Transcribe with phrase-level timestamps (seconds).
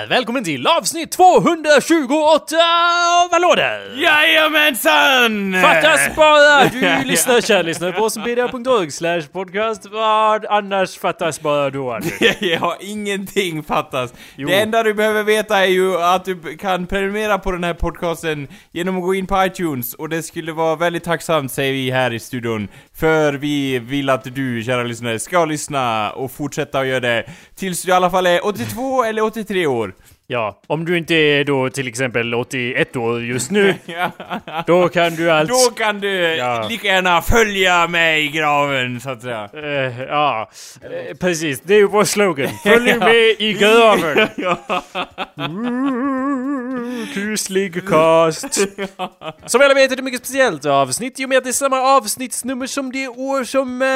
[0.00, 0.06] där!
[0.06, 2.56] Välkommen till avsnitt 228
[3.24, 4.02] av Hallå där!
[4.02, 5.62] Jajamensan!
[5.62, 9.86] Fattas bara du lyssnar, kära lyssnare, på wikipedia.org slash podcast.
[9.86, 11.98] Vad annars fattas bara då?
[12.40, 14.14] Ja, ingenting fattas.
[14.36, 14.48] Jo.
[14.48, 18.48] Det enda du behöver veta är ju att du kan prenumerera på den här podcasten
[18.72, 22.12] genom att gå in på iTunes, och det skulle vara väldigt tacksamt, säger vi här
[22.12, 22.68] i studion.
[22.98, 27.82] För vi vill att du, kära lyssnare, ska lyssna och fortsätta att göra det tills
[27.82, 29.94] du i alla fall är 82 eller 83 år.
[30.30, 33.74] Ja, om du inte är då till exempel 81 år just nu,
[34.66, 35.54] då kan du alltså...
[35.54, 36.66] Då kan du Ja.
[36.70, 39.48] lika gärna följa mig i graven, så att säga.
[39.54, 40.50] Eh, ja,
[40.82, 41.60] eh, precis.
[41.60, 42.48] Det är ju vår slogan.
[42.64, 44.28] Följ med i graven!
[47.14, 48.54] Kuslig cast.
[49.46, 51.80] Som alla vet är det mycket speciellt avsnitt i och med att det är samma
[51.80, 53.82] avsnittsnummer som det år som...
[53.82, 53.88] Eh,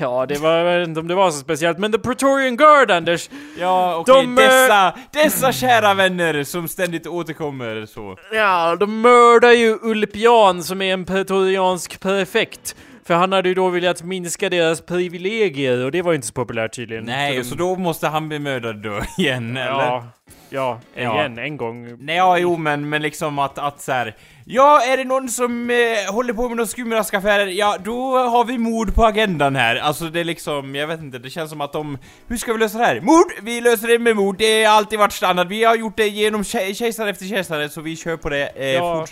[0.00, 0.56] ja, det var...
[0.56, 3.30] Jag vet inte om det var så speciellt, men The Praetorian Guard, Anders.
[3.58, 4.94] Ja, okej, De, eh, dessa,
[5.36, 8.16] dessa kära vänner som ständigt återkommer så.
[8.32, 12.76] Ja, de mördar ju Ulpian som är en pretoriansk prefekt.
[13.04, 16.32] För han hade ju då velat minska deras privilegier och det var ju inte så
[16.32, 17.04] populärt tydligen.
[17.04, 19.68] Nej, Så så de- då måste han bli mördad då igen, eller?
[19.70, 20.06] Ja,
[20.50, 21.18] ja, Ja.
[21.20, 21.96] igen, en gång.
[22.04, 24.14] Nej, ja, jo, men, men liksom att, att så här.
[24.48, 27.46] Ja, är det någon som eh, håller på med några skumraskaffärer?
[27.46, 29.76] Ja, då har vi mord på agendan här.
[29.76, 31.98] Alltså det är liksom, jag vet inte, det känns som att de...
[32.28, 33.00] Hur ska vi lösa det här?
[33.00, 33.26] Mord!
[33.42, 35.48] Vi löser det med mord, det har alltid varit standard.
[35.48, 38.66] Vi har gjort det genom ke- kejsare efter kejsare, så vi kör på det eh,
[38.66, 39.06] Ja,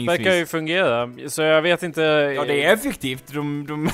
[0.00, 0.26] fortsättningsvis.
[0.26, 2.02] Verkar ju fungera, så jag vet inte...
[2.36, 3.90] Ja, det är effektivt, de, de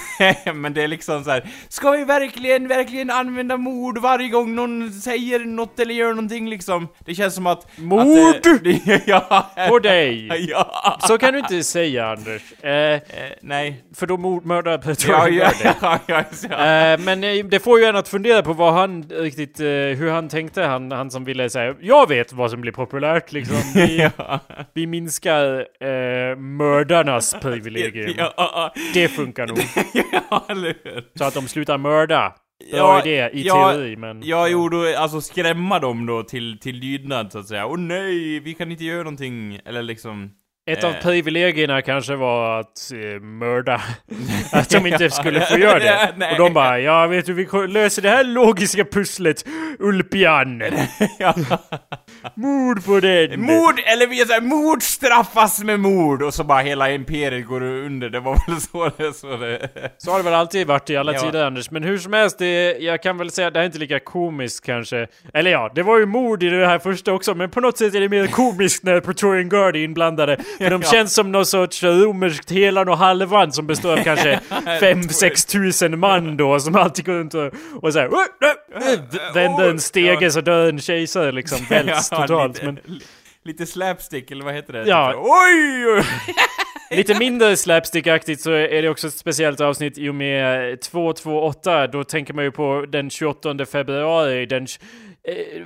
[0.60, 1.50] men det är liksom så här.
[1.68, 6.88] Ska vi verkligen, verkligen använda mord varje gång någon säger något eller gör någonting liksom?
[7.04, 7.78] Det känns som att...
[7.78, 8.36] Mord!
[8.36, 10.28] Att, eh, det, ja, På dig!
[10.50, 10.98] ja.
[11.06, 12.42] Så kan du inte säga Anders.
[12.62, 13.00] Eh, Eh,
[13.40, 13.84] nej.
[13.94, 16.92] för då mördar Ja, Pretorian ja, Guard ja, ja, ja.
[16.92, 20.10] Eh, men eh, det får ju en att fundera på vad han riktigt, eh, hur
[20.10, 23.56] han tänkte, han, han som ville säga Jag vet vad som blir populärt liksom.
[23.74, 24.40] Vi, ja.
[24.74, 28.14] vi minskar eh, mördarnas privilegium.
[28.18, 29.58] Ja, ja, Det funkar nog.
[30.30, 31.18] ja, eller hur?
[31.18, 32.34] Så att de slutar mörda.
[32.70, 34.22] Bra Ja, idé i ja, teori, men...
[34.24, 37.66] Ja, jo, då, alltså skrämma dem då till, till lydnad så att säga.
[37.66, 39.60] Åh nej, vi kan inte göra någonting.
[39.64, 40.30] Eller liksom...
[40.68, 41.02] Ett av eh.
[41.02, 43.82] privilegierna kanske var att eh, mörda.
[44.52, 46.30] att de inte skulle få göra det.
[46.32, 49.44] Och de bara, ja vet du, vi löser det här logiska pusslet,
[49.78, 50.58] Ulpian.
[52.34, 53.40] Mord på den.
[53.40, 56.22] Mord, eller vi såhär, mord straffas med mord!
[56.22, 59.68] Och så bara hela imperiet går under, det var väl så det, så det...
[59.98, 61.20] Så har det väl alltid varit i alla Ja.
[61.20, 63.66] tider Anders, men hur som helst, det, jag kan väl säga att det här är
[63.66, 65.06] inte lika komiskt kanske.
[65.34, 67.94] Eller ja, det var ju mord i det här första också, men på något sätt
[67.94, 70.36] är det mer komiskt när Praetorian Guard är inblandade.
[70.58, 75.48] För de känns som någon sorts romerskt helan och halvan som består av kanske 5-6
[75.52, 77.52] tusen man då, som alltid går runt och,
[77.82, 78.10] och såhär
[79.34, 82.62] vänder en stege så dör en kejsare liksom, välts totalt.
[82.62, 83.00] Men li-
[83.44, 84.84] lite slapstick, eller vad heter det?
[84.88, 85.06] Ja.
[85.12, 85.98] Typ så, Oj!
[85.98, 86.04] oj.
[86.90, 91.86] Lite mindre slapstick-aktigt så är det också ett speciellt avsnitt i och med 228.
[91.86, 94.66] Då tänker man ju på den 28 februari, den...
[95.28, 95.62] eh,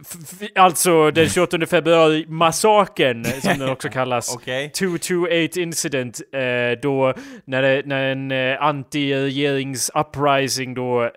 [0.63, 4.35] Alltså den 28 februari massakern som den också kallas.
[4.35, 4.71] Okej.
[4.71, 6.41] 228 incident, eh,
[6.83, 7.15] då
[7.45, 11.11] när, det, när en eh, anti-regerings-uprising då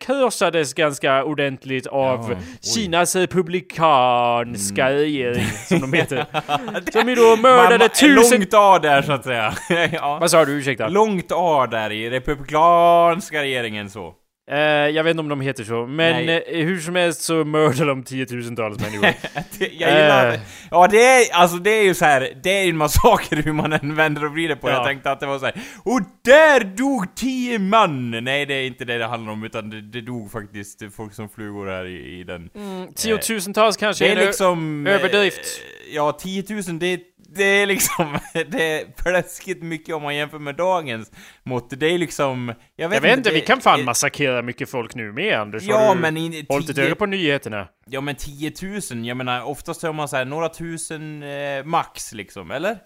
[0.00, 2.36] krossades ganska ordentligt av oj.
[2.74, 6.24] Kinas republikanska regering, som de heter.
[6.92, 8.40] Som ju då mördade Mamma, tusen...
[8.40, 9.54] Långt A där så att säga.
[9.92, 10.18] ja.
[10.20, 10.52] Vad sa du?
[10.52, 10.88] Ursäkta?
[10.88, 14.14] Långt A där i republikanska regeringen så.
[14.50, 17.86] Eh, jag vet inte om de heter så, men eh, hur som helst så mördar
[17.86, 19.02] de tiotusentals människor.
[19.58, 20.40] Det- Jag gillar Eh.
[20.70, 22.32] Ja det är, alltså det är ju så här.
[22.42, 24.72] det är ju en massaker hur man än vänder och vrider på det.
[24.72, 24.78] Ja.
[24.78, 25.54] Jag tänkte att det var så här.
[25.82, 28.10] Och där dog tio man!
[28.24, 31.28] Nej det är inte det det handlar om, utan det, det dog faktiskt folk som
[31.28, 32.50] flugor här i, i den.
[32.94, 34.86] Tiotusentals kanske Det är är en liksom...
[34.86, 35.60] överdrift.
[35.92, 37.00] Ja, 10 000 det,
[37.36, 38.18] det är liksom...
[38.32, 41.10] Det är plötsligt mycket om man jämför med dagens
[41.42, 41.70] mått.
[41.80, 42.54] Det är liksom...
[42.76, 45.62] Jag vet, Jag vet inte, vi det- kan fan massakrera mycket folk nu med Anders.
[45.62, 47.68] Ja, Har du men in, hållit ett öga på nyheterna?
[47.86, 48.52] Ja men 10
[48.92, 52.78] 000, jag menar oftast hör man så här några tusen eh, max liksom, eller?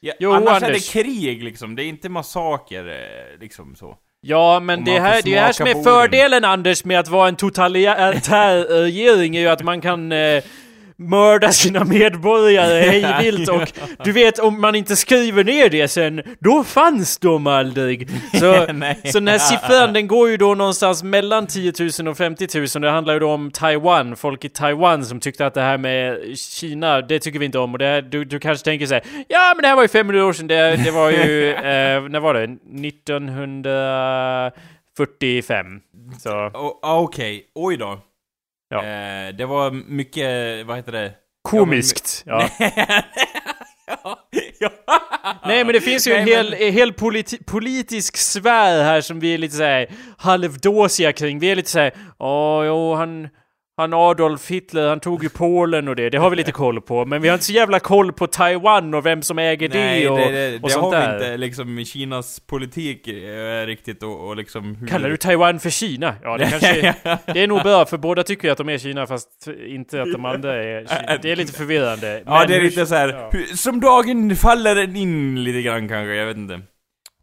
[0.00, 0.68] Ja, Jo, annars Anders.
[0.68, 3.96] är det krig liksom, det är inte massaker eh, liksom så.
[4.22, 5.92] Ja, men det här, det är här som är på orden.
[5.92, 10.42] fördelen Anders med att vara en totalitär regering är ju att man kan eh,
[11.00, 13.72] mörda sina medborgare hejvilt och
[14.04, 18.10] du vet om man inte skriver ner det sen, då fanns de aldrig.
[18.32, 18.38] Så,
[19.04, 22.66] så den här siffran den går ju då någonstans mellan 10 000 och 50 000.
[22.82, 26.18] Det handlar ju då om Taiwan, folk i Taiwan som tyckte att det här med
[26.38, 27.72] Kina, det tycker vi inte om.
[27.72, 30.26] Och det du, du kanske tänker så här, ja men det här var ju 500
[30.26, 32.42] år sedan, det, det var ju, eh, när var det?
[32.88, 35.66] 1945.
[36.22, 36.30] Så,
[36.82, 37.98] ah, Okej, oj då.
[38.70, 38.78] Ja.
[38.78, 41.12] Eh, det var mycket, vad heter det?
[41.42, 42.22] Komiskt.
[42.26, 42.48] Ja.
[45.46, 49.20] Nej men det finns ju en Nej, hel, en hel politi politisk sfär här som
[49.20, 49.86] vi är lite såhär
[50.18, 51.38] halvdåsiga kring.
[51.38, 53.28] Vi är lite såhär, åh jo han,
[53.80, 56.10] han Adolf Hitler, han tog ju Polen och det.
[56.10, 57.04] Det har vi lite koll på.
[57.04, 60.08] Men vi har inte så jävla koll på Taiwan och vem som äger Nej, det
[60.08, 61.18] och, det, det, och det sånt har där.
[61.18, 64.86] vi inte liksom i Kinas politik eh, riktigt och, och liksom hur...
[64.86, 66.14] Kallar du Taiwan för Kina?
[66.22, 66.94] Ja, det kanske
[67.34, 70.12] Det är nog bra, för båda tycker ju att de är Kina fast inte att
[70.12, 71.18] de andra är Kina.
[71.22, 72.22] Det är lite förvirrande.
[72.26, 73.30] Ja, Men det är lite så här, ja.
[73.32, 76.60] hur, som dagen faller den in lite grann kanske, jag vet inte.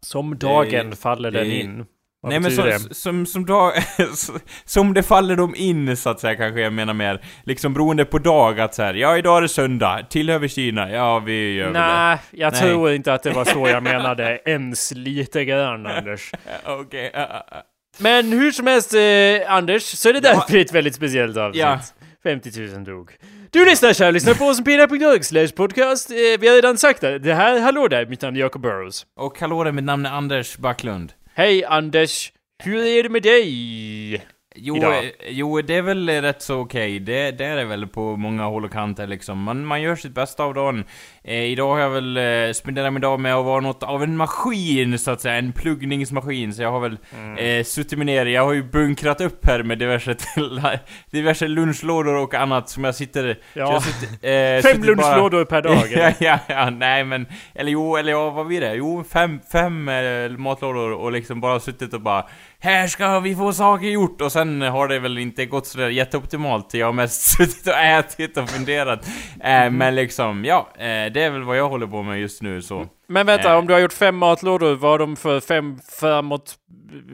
[0.00, 1.84] Som dagen det- faller den det- in.
[2.20, 2.94] Vad Nej men som, det?
[2.94, 3.72] som, som, dag,
[4.64, 7.24] som det faller dem in så att säga kanske jag menar mer.
[7.44, 10.90] Liksom beroende på dag att så här, ja idag är det söndag, tillhör vi Kina?
[10.90, 11.80] Ja vi gör väl det.
[11.80, 12.62] Nej, jag Nej.
[12.62, 16.32] tror inte att det var så jag menade ens lite grann Anders.
[16.64, 17.62] Ja, Okej, ja, ja, ja.
[17.98, 21.60] Men hur som helst eh, Anders, så är det därför ett väldigt speciellt avsnitt.
[21.62, 21.80] Ja.
[22.22, 23.10] 50 000 dog.
[23.50, 26.10] Du lyssnar kära lyssnar på osenpina.org slash podcast.
[26.10, 27.18] Eh, vi har redan sagt det.
[27.18, 29.06] Det här, hallå där, mitt namn är Jacob Burrows.
[29.16, 31.12] Och hallå där, mitt namn är Anders Backlund.
[31.38, 32.32] Hej Anders,
[32.64, 34.22] hur är det med dig?
[34.60, 35.10] Jo, Idag.
[35.28, 37.00] jo, det är väl rätt så okej.
[37.00, 39.42] Det, det är det väl på många håll och kanter liksom.
[39.42, 40.84] Man, man gör sitt bästa av dagen.
[41.24, 44.16] Eh, idag har jag väl eh, spenderat min dag med att vara något av en
[44.16, 45.34] maskin, så att säga.
[45.34, 46.52] En pluggningsmaskin.
[46.54, 47.36] Så jag har väl Mm.
[47.58, 48.26] eh, suttit mig ner.
[48.26, 50.16] Jag har ju bunkrat upp här med diverse,
[51.10, 53.38] diverse lunchlådor och annat som jag sitter...
[53.54, 53.72] Ja.
[53.72, 54.06] jag sitter,
[54.56, 55.84] eh, Fem sitter bara- lunchlådor per dag.
[55.90, 58.74] ja, ja, ja, nej men, eller jo, eller ja, vad blir det?
[58.74, 62.26] Jo, fem, fem eh, matlådor och liksom bara suttit och bara
[62.60, 64.20] Här ska vi få saker gjort!
[64.20, 68.36] Och sen har det väl inte gått sådär jätteoptimalt, jag har mest suttit och ätit
[68.36, 69.06] och funderat.
[69.44, 72.62] Eh, men liksom, ja, eh, det är väl vad jag håller på med just nu
[72.62, 72.86] så.
[73.08, 73.58] Men vänta, Eh.
[73.58, 76.54] om du har gjort fem matlådor, vad har de för fem framåt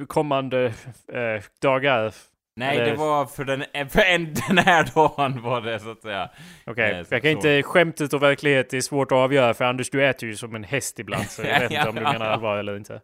[0.06, 0.64] kommande
[1.12, 2.14] eh, dagar?
[2.56, 6.02] Nej, Eller- det var för den, för en, den här dagen var det så att
[6.02, 6.28] säga.
[6.66, 10.06] Okej, Eh, jag kan inte, skämtet och verklighet är svårt att avgöra för Anders du
[10.06, 12.76] äter ju som en häst ibland så jag vet inte om du menar allvar eller
[12.76, 13.00] inte.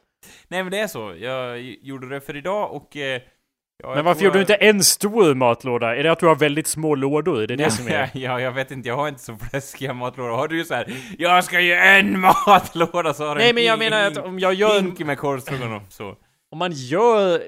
[0.49, 2.97] Nej men det är så, jag gjorde det för idag och...
[2.97, 3.21] Eh, ja,
[3.79, 5.97] jag Men varför tror gjorde du inte en stor matlåda?
[5.97, 7.43] Är det att du har väldigt små lådor?
[7.43, 8.11] Är det det som ja, är?
[8.19, 10.37] ja, jag vet inte, jag har inte så fläskiga matlådor.
[10.37, 13.79] Har du så här, jag ska ge en matlåda så har Nej en men jag
[13.79, 16.17] menar att om jag gör en, med korvstroganoff så.
[16.51, 17.43] Om man gör...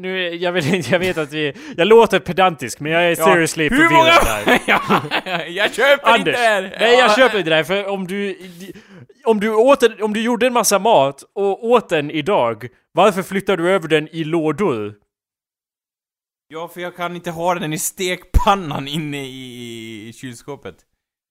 [0.00, 1.52] Nu, jag vet inte, jag vet att vi...
[1.76, 4.44] Jag låter pedantisk men jag är seriously Hur förvirrad många?
[4.44, 4.60] där.
[4.66, 6.18] ja, jag köper Anders!
[6.18, 6.76] inte det här!
[6.80, 7.14] Nej jag Ja.
[7.16, 8.38] köper inte det här för om du...
[9.24, 13.22] Om du, åt en, om du gjorde en massa mat och åt den idag, varför
[13.22, 14.94] flyttar du över den i lådor?
[16.48, 20.74] Ja, för jag kan inte ha den i stekpannan inne i, i kylskåpet.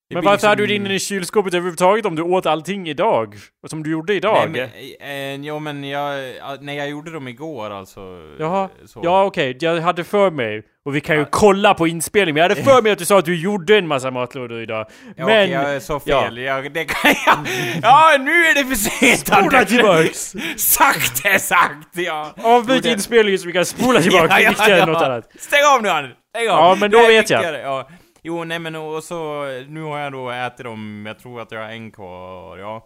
[0.09, 3.35] Det Men varför hade du liksom- den i kylskåpet överhuvudtaget om du åt allting idag?
[3.63, 4.49] Och som du gjorde idag?
[4.51, 4.69] Nej
[5.01, 7.99] men, eh, ja men jag, ja, nej jag gjorde dem igår alltså.
[8.39, 9.01] Jaha, Så.
[9.03, 11.27] ja okej, jag hade för mig, och vi kan ju Ja.
[11.31, 13.87] kolla på inspelningen, men jag hade för mig att du sa att du gjorde en
[13.87, 14.85] massa matlådor idag.
[15.15, 15.43] Ja, men...
[15.43, 16.21] okej, jag sa ja.
[16.21, 16.37] fel.
[16.37, 17.37] Jag, det kan jag...
[17.81, 19.19] Ja, nu är det för sent!
[19.27, 20.33] Spola tillbaks!
[20.57, 22.33] Sagt är sagt, ja!
[22.43, 25.29] Avbryt Jo, det- inspelningen så vi kan spola tillbaka, det är viktigare än något annat.
[25.39, 26.11] Stäng av nu Anders!
[26.35, 26.57] Stäng av!
[26.57, 27.43] Ja, men då Det vet jag.
[27.61, 27.89] Ja.
[28.27, 31.59] Jo, nej men och så, nu har jag då ätit dem, jag tror att jag
[31.59, 32.83] har en kvar, ja.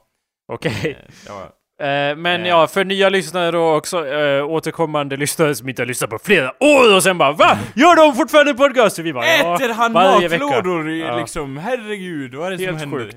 [0.54, 0.98] Okej.
[1.28, 1.50] ja.
[1.82, 2.48] Eh, men Eh.
[2.48, 6.50] ja, för nya lyssnare då också, eh, återkommande lyssnare som inte har lyssnat på flera
[6.64, 7.58] år och sen bara VA?
[7.76, 9.00] Gör de fortfarande podcast?
[9.00, 11.18] Och vi bara ja, Äter han matlådor Ja.
[11.20, 11.58] liksom?
[11.58, 12.98] Herregud, vad är det som Helt händer?
[13.00, 13.16] sjukt.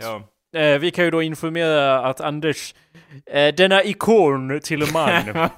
[0.53, 0.61] Ja.
[0.61, 2.75] Eh, vi kan ju då informera att Anders,
[3.33, 5.11] eh, denna ikon till man,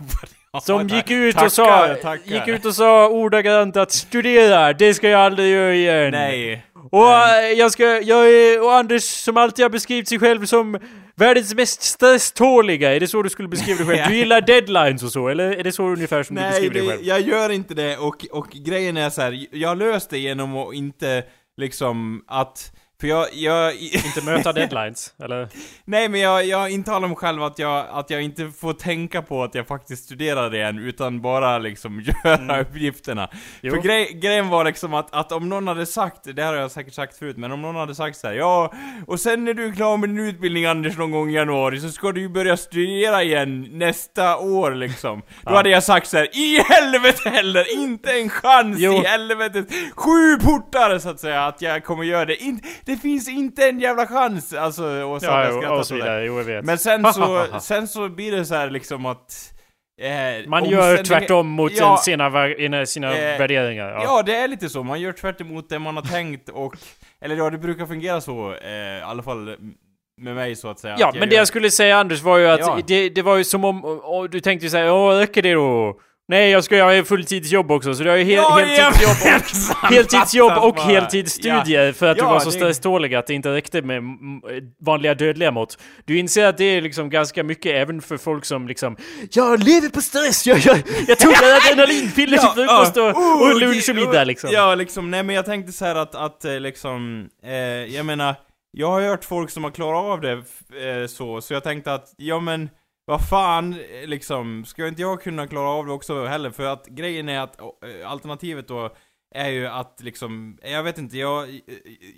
[0.63, 2.35] som gick ut och sa, Tackar, tackar.
[2.35, 6.11] gick ut och sa ordagrant att studera, det ska jag aldrig göra igen.
[6.11, 6.67] Nej.
[6.91, 10.79] Och eh, jag ska, jag är, och Anders som alltid har beskrivit sig själv som
[11.15, 14.09] världens mest stresståliga, är det så du skulle beskriva dig själv?
[14.11, 16.83] Du gillar deadlines och så, eller är det så ungefär som du Nej, beskriver dig
[16.83, 17.03] det, själv?
[17.05, 19.47] jag gör inte det och, och grejen är så här.
[19.51, 21.23] jag har löst det genom att inte
[21.57, 23.75] liksom att för jag, jag...
[23.77, 25.49] Inte möta deadlines, eller?
[25.85, 29.43] Nej men jag, jag intalar mig själv att jag, att jag inte får tänka på
[29.43, 33.25] att jag faktiskt studerar det än, utan bara liksom göra uppgifterna.
[33.27, 33.37] Mm.
[33.63, 33.75] Jo.
[33.75, 36.71] För grej, grejen var liksom att, att om någon hade sagt, det här har jag
[36.71, 38.73] säkert sagt förut, men om någon hade sagt så här, ja,
[39.07, 41.89] och sen när du är klar med din utbildning Anders någon gång i januari så
[41.89, 45.21] ska du ju börja studera igen nästa år liksom.
[45.45, 45.57] Då Ja.
[45.57, 48.93] hade jag sagt så här, i helvete heller, inte en chans Jo.
[48.93, 52.37] i helvetet, sju portar så att säga, att jag kommer göra det.
[52.43, 56.37] In, det finns inte en jävla chans, alltså, så Ja, skrattar och så vidare, jo
[56.39, 56.65] jag vet.
[56.65, 59.53] Men sen så, sen så blir det så här liksom att...
[60.03, 61.97] Eh, Man gör tvärtom mot Ja.
[62.05, 63.91] sina, sina Eh, värderingar.
[63.91, 64.03] Ja.
[64.03, 64.23] Ja.
[64.27, 64.83] det är lite så.
[64.83, 66.77] Man gör tvärt emot det man har tänkt och...
[67.21, 69.57] Eller ja, det brukar fungera så, eh, i alla fall
[70.21, 70.97] med mig så att säga.
[70.99, 72.79] Ja, att men det jag skulle säga Anders var ju att Ja.
[72.87, 75.53] det, det var ju som om och, och du tänkte ju såhär, åh räcker det
[75.55, 76.01] då?
[76.29, 79.37] Nej, jag ska göra fulltidsjobb också, så du har ju hel, Ja, heltidsjobb, ja,
[79.83, 83.83] och, heltidsjobb och heltidsstudier för att du Ja, var så stresstålig att det inte räckte
[83.83, 84.03] med
[84.81, 85.79] vanliga dödliga mått.
[86.05, 88.97] Du inser att det är liksom ganska mycket även för folk som liksom
[89.33, 91.33] Jag lever på stress, jag, jag, jag tog
[91.67, 94.51] adrenalinpiller till frukost och, oh, och lunch och middag liksom.
[94.53, 97.53] Ja, liksom, nej men jag tänkte så här att, att eh, liksom, eh,
[97.97, 98.35] jag menar,
[98.71, 102.15] jag har hört folk som har klarat av det eh, så, så jag tänkte att,
[102.17, 102.69] ja men,
[103.07, 106.51] vad fan, eh, liksom, ska inte jag kunna klara av det också heller?
[106.51, 108.95] För att grejen är att eh, alternativet då
[109.35, 111.61] är ju att liksom, jag vet inte, jag,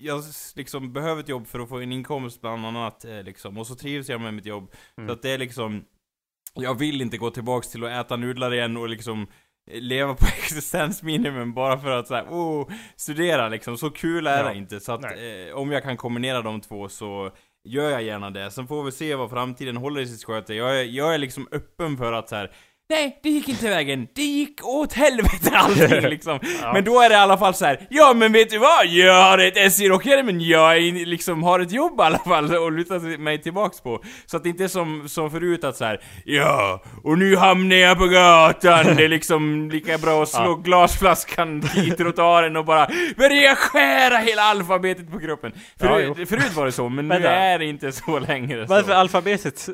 [0.01, 0.23] jag
[0.57, 3.75] liksom behöver ett jobb för att få en inkomst bland annat eh, liksom, och så
[3.75, 4.73] trivs jag med mitt jobb.
[5.07, 5.85] Så att det är liksom,
[6.55, 9.27] jag vill inte gå tillbaks till att äta nudlar igen och liksom
[9.73, 13.79] leva på existensminimum bara för att såhär, oh, studera liksom.
[13.79, 14.49] Så kul är Ja.
[14.49, 14.81] det inte.
[14.81, 17.31] Så att eh, om jag kan kombinera de två så
[17.69, 18.51] gör jag gärna det.
[18.51, 20.55] Sen får vi se vad framtiden håller i sitt sköte.
[20.55, 22.53] Jag är, jag är liksom öppen för att så här.
[22.91, 24.07] Nej, det gick inte vägen.
[24.15, 26.39] Det gick åt helvete allting liksom.
[26.73, 27.87] Men då är det i alla fall så här.
[27.91, 28.87] Ja men vet du vad?
[28.87, 32.19] Jag har ett S i rockärmen, men jag är liksom har ett jobb i alla
[32.19, 34.03] fall och luta mig tillbaks på.
[34.27, 36.01] Så att det inte är som, som förut att så här.
[36.25, 38.97] Ja, och nu hamnar jag på gatan.
[38.97, 44.43] Det är liksom lika bra att slå glasflaskan i trottoaren och bara börja skära hela
[44.43, 45.53] alfabetet på kroppen.
[45.55, 46.27] Ja, Förut, jo.
[46.27, 48.67] förut var det så, men nu är det inte så längre.
[48.67, 48.75] så.
[48.75, 49.69] Varför alfabetet?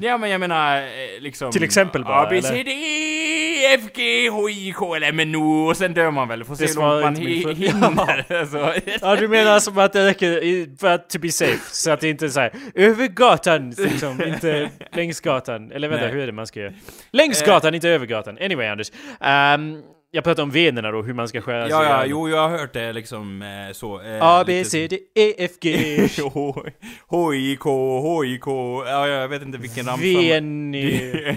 [0.00, 0.82] Ja men jag menar, eh,
[1.20, 1.50] liksom...
[1.52, 2.26] Till exempel bara, A,
[2.64, 2.70] B, eller?
[2.70, 6.10] C, D, E, F, G, H, I, K, L, M, N, O och sen dör
[6.10, 6.44] man väl.
[6.44, 7.16] Får se Det hur långt man
[7.56, 8.40] hinner.
[8.40, 8.74] Alltså.
[9.00, 12.08] Ja du menar som att det räcker för att to be safe, så att det
[12.08, 15.72] inte är såhär över gatan, liksom, inte längs gatan.
[15.72, 16.14] Eller vänta, Nej.
[16.14, 16.72] hur är det man ska göra?
[17.12, 17.46] Längs Eh.
[17.48, 18.38] gatan, inte över gatan.
[18.40, 18.92] Anyway Anders.
[19.20, 22.58] Ehm, jag pratar om venerna då, hur man ska skära Ja, ja, jo, jag har
[22.58, 24.00] hört det liksom eh, så.
[24.00, 26.08] Eh, A, B, C, D, E, F, G.
[26.22, 26.64] H,
[27.06, 30.02] H, I, K, H, I, K, ja, jag vet inte vilken ramsa.
[30.02, 31.36] Veni...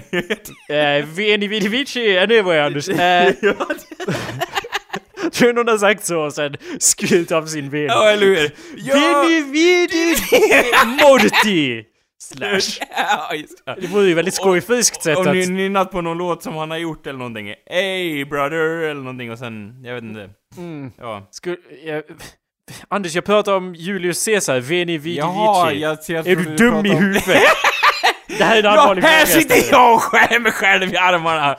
[0.68, 2.18] Eh, Veni, vidi, vici.
[2.18, 2.88] Anyway Anders.
[3.04, 3.32] Eh,
[5.32, 7.84] tror någon har sagt så och sen skurit av sin ven.
[7.84, 8.50] Ja, eller hur?
[8.76, 8.94] Ja!
[8.94, 10.14] Veni, vidi,
[11.02, 11.84] morti!
[12.28, 12.86] Slash.
[12.96, 13.76] Ja, just det.
[13.80, 15.32] Det vore ju väldigt skojfriskt sätt Och att...
[15.34, 17.54] ny- nynnat på någon låt som han har gjort eller någonting.
[17.66, 20.30] Hey brother, eller någonting och sen, jag vet inte.
[20.56, 20.92] Mm.
[20.98, 21.28] Ja.
[21.30, 22.02] Skulle, jag,
[22.88, 25.80] Anders, jag pratar om Julius Caesar, Veni Vidi Jaha, Vici.
[25.82, 27.24] jag, jag Är du dum i om- huvudet?
[28.38, 29.40] Det här är en Ja, allvarlig här fråga.
[29.40, 31.56] sitter jag och skär mig själv i armarna!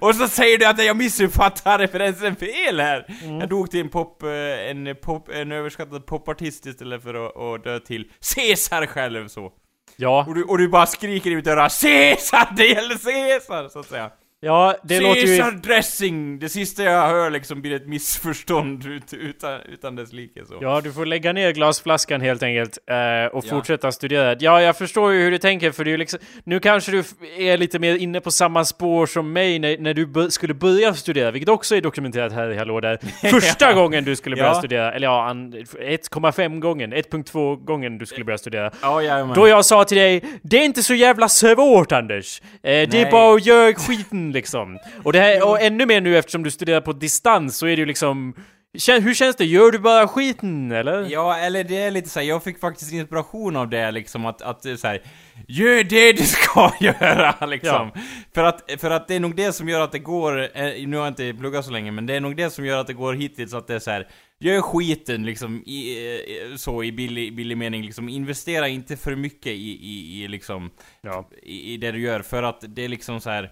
[0.00, 3.06] Och så säger du att jag missuppfattar referensen fel här!
[3.24, 3.40] Mm.
[3.40, 4.28] Jag dog till en pop, eh,
[4.70, 8.04] en pop, en överskattad popartist istället för att, att dö till
[8.34, 9.52] Caesar själv så.
[9.96, 12.54] Ja, Och du, och du bara skriker i mitt öra Caesar!
[12.56, 13.68] Det gäller Caesar!
[13.68, 14.10] Så att säga
[14.44, 15.38] ja, det låter ju...
[15.38, 16.38] Caesar dressing!
[16.38, 20.58] Det sista jag hör liksom blir ett missförstånd ut, utan, utan dess like så.
[20.60, 23.50] Ja, du får lägga ner glasflaskan helt enkelt eh, och Ja.
[23.50, 24.36] fortsätta studera.
[24.40, 26.20] Ja, jag förstår ju hur du tänker för det är liksom...
[26.44, 27.04] Nu kanske du
[27.38, 31.30] är lite mer inne på samma spår som mig när, när du skulle börja studera,
[31.30, 32.98] vilket också är dokumenterat här i Hallå där.
[33.30, 34.54] Första gången du skulle börja Ja.
[34.54, 38.70] studera, eller ja, an- 1,5 gången, 1.2 gången du skulle börja studera.
[38.82, 39.34] Ja, jajamän.
[39.34, 42.42] Då jag sa till dig, det är inte så jävla svårt Anders.
[42.42, 44.78] Eh, det är bara att göra skiten liksom.
[45.04, 47.80] Och, det här, och ännu mer nu eftersom du studerar på distans så är det
[47.80, 48.34] ju liksom...
[48.78, 49.44] Kän, hur känns det?
[49.44, 51.06] Gör du bara skiten eller?
[51.10, 54.42] Ja, eller det är lite så här, jag fick faktiskt inspiration av det liksom att,
[54.42, 55.02] att så här,
[55.48, 57.90] Gör det du ska göra liksom!
[58.34, 60.96] För, att, för att det är nog det som gör att det går, eh, nu
[60.96, 62.92] har jag inte pluggat så länge, men det är nog det som gör att det
[62.92, 64.08] går hittills att det är så här.
[64.40, 66.06] Gör skiten liksom, i,
[66.50, 70.70] eh, så i billig, billig mening liksom, investera inte för mycket i, i, i liksom,
[71.02, 71.28] Ja.
[71.42, 73.50] i, i det du gör, för att det är liksom så här.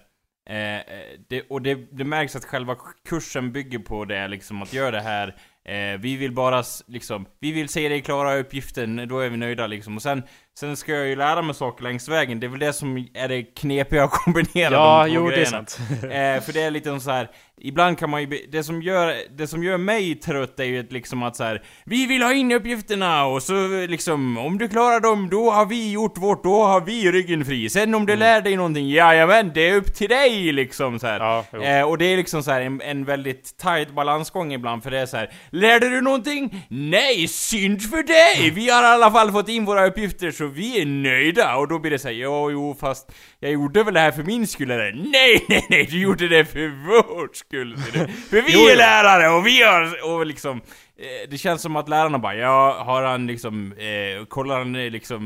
[0.49, 0.83] Eh, eh,
[1.27, 2.75] det, och det, det märks att själva
[3.09, 7.51] kursen bygger på det, liksom att göra det här eh, Vi vill bara liksom, vi
[7.51, 9.95] vill se dig klara uppgiften, då är vi nöjda liksom.
[9.95, 10.23] Och sen,
[10.59, 13.27] sen ska jag ju lära mig saker längs vägen, det är väl det som är
[13.27, 15.65] det knepiga att kombinera Ja, de jo det är grejerna.
[15.67, 15.79] sant.
[16.03, 17.29] Eh, för det är lite så här.
[17.61, 20.91] ibland kan man ju, det som gör, det som gör mig trött är ju att
[20.91, 21.63] liksom att så här.
[21.85, 25.91] Vi vill ha in uppgifterna och så liksom, om du klarar dem, då har vi
[25.91, 27.69] gjort vårt, då har vi ryggen fri.
[27.69, 31.07] Sen om du lär dig någonting, jajamän, det är upp till dig liksom så.
[31.07, 34.91] Ja, eh, och det är liksom så här en, en väldigt tight balansgång ibland, för
[34.91, 35.33] det är så här.
[35.49, 36.65] Lärde du någonting?
[36.69, 38.49] Nej, synd för dig!
[38.51, 41.55] Vi har i alla fall fått in våra uppgifter så vi är nöjda.
[41.55, 44.47] Och då blir det så här, jo, fast jag gjorde väl det här för min
[44.47, 44.91] skull eller?
[45.11, 47.77] Nej, nej, nej, du gjorde det för vår skull.
[48.29, 50.57] För vi är lärare och vi har, och liksom
[50.97, 54.89] eh, det känns som att lärarna bara, ja, har han liksom, eh, kollar han eh,
[54.91, 55.21] liksom,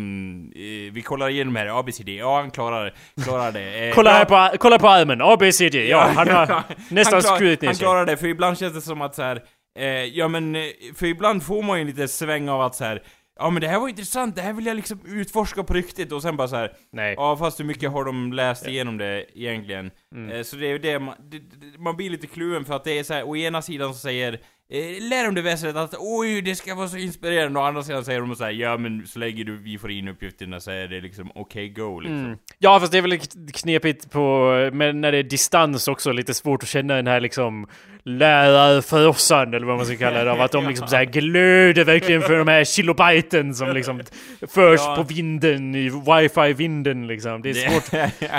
[0.56, 2.94] eh, vi kollar igenom här, ABCD, ja han klarar,
[3.24, 3.88] klarar det.
[3.88, 5.88] Eh, Kolla här på, kolla på armen, A, B, C, D.
[5.90, 7.84] Ja, han har nästan han skurit ner Han sig.
[7.84, 9.42] klarar det, för ibland känns det som att så här,
[9.80, 10.56] eh, ja men,
[10.96, 13.02] för ibland får man ju lite sväng av att så här.
[13.40, 16.22] Ja men det här var intressant, det här vill jag liksom utforska på riktigt och
[16.22, 16.72] sen bara så här.
[16.92, 17.14] Nej.
[17.18, 19.92] Ja fast hur mycket har de läst igenom det egentligen?
[20.16, 20.32] Mm.
[20.32, 22.84] Eh, Så det är ju det man, det, det, man blir lite kluven för att
[22.84, 25.96] det är så här, å ena sidan så säger eh, Lär de det väsendet att
[26.00, 28.78] oj det ska vara så inspirerande, och å andra sidan säger de så här, ja
[28.78, 32.26] men så länge du, vi får in uppgifterna så är det liksom okej go liksom.
[32.26, 32.38] Mm.
[32.60, 33.20] Ja, fast det är väl
[33.54, 37.68] knepigt på, men när det är distans också, lite svårt att känna den här liksom
[38.06, 42.22] lärarfrossan eller vad man ska kalla det, av att de liksom så här glöder verkligen
[42.22, 44.02] för de här kilobiten som liksom
[44.48, 44.96] förs Ja.
[44.96, 47.42] på vinden, i wifi-vinden liksom.
[47.42, 47.92] Det är svårt.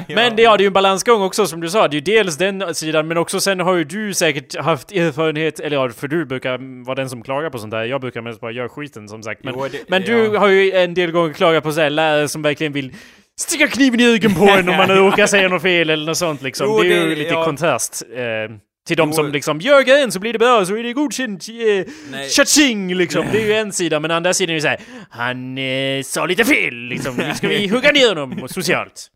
[0.08, 1.88] Men det, ja, det är ju en balansgång också som du sa.
[1.88, 5.60] Det är ju dels den sidan, men också sen har ju du säkert haft erfarenhet,
[5.60, 7.84] eller ja, för du brukar vara den som klagar på sånt där.
[7.84, 9.44] Jag brukar mest bara göra skiten som sagt.
[9.44, 10.38] Men, Jo, det- men du ja.
[10.40, 12.92] har ju en del gånger klagat på så här lärare som verkligen vill
[13.40, 16.42] sticka kniven i ryggen på en om man råkar säga något fel eller något sånt
[16.42, 16.66] liksom.
[16.70, 17.44] Jo, det är ju det- lite ja.
[17.44, 18.02] kontrast.
[18.16, 18.56] Eh,
[18.86, 21.46] till de som liksom gör grejen så blir det bra, så är det godkänt.
[21.48, 22.28] Eh.
[22.28, 23.26] Tjatjing liksom.
[23.32, 26.44] Det är ju en sida, men andra sidan är ju såhär Han eh, sa lite
[26.44, 27.16] fel liksom.
[27.16, 29.10] Nu ska vi hugga ner honom socialt.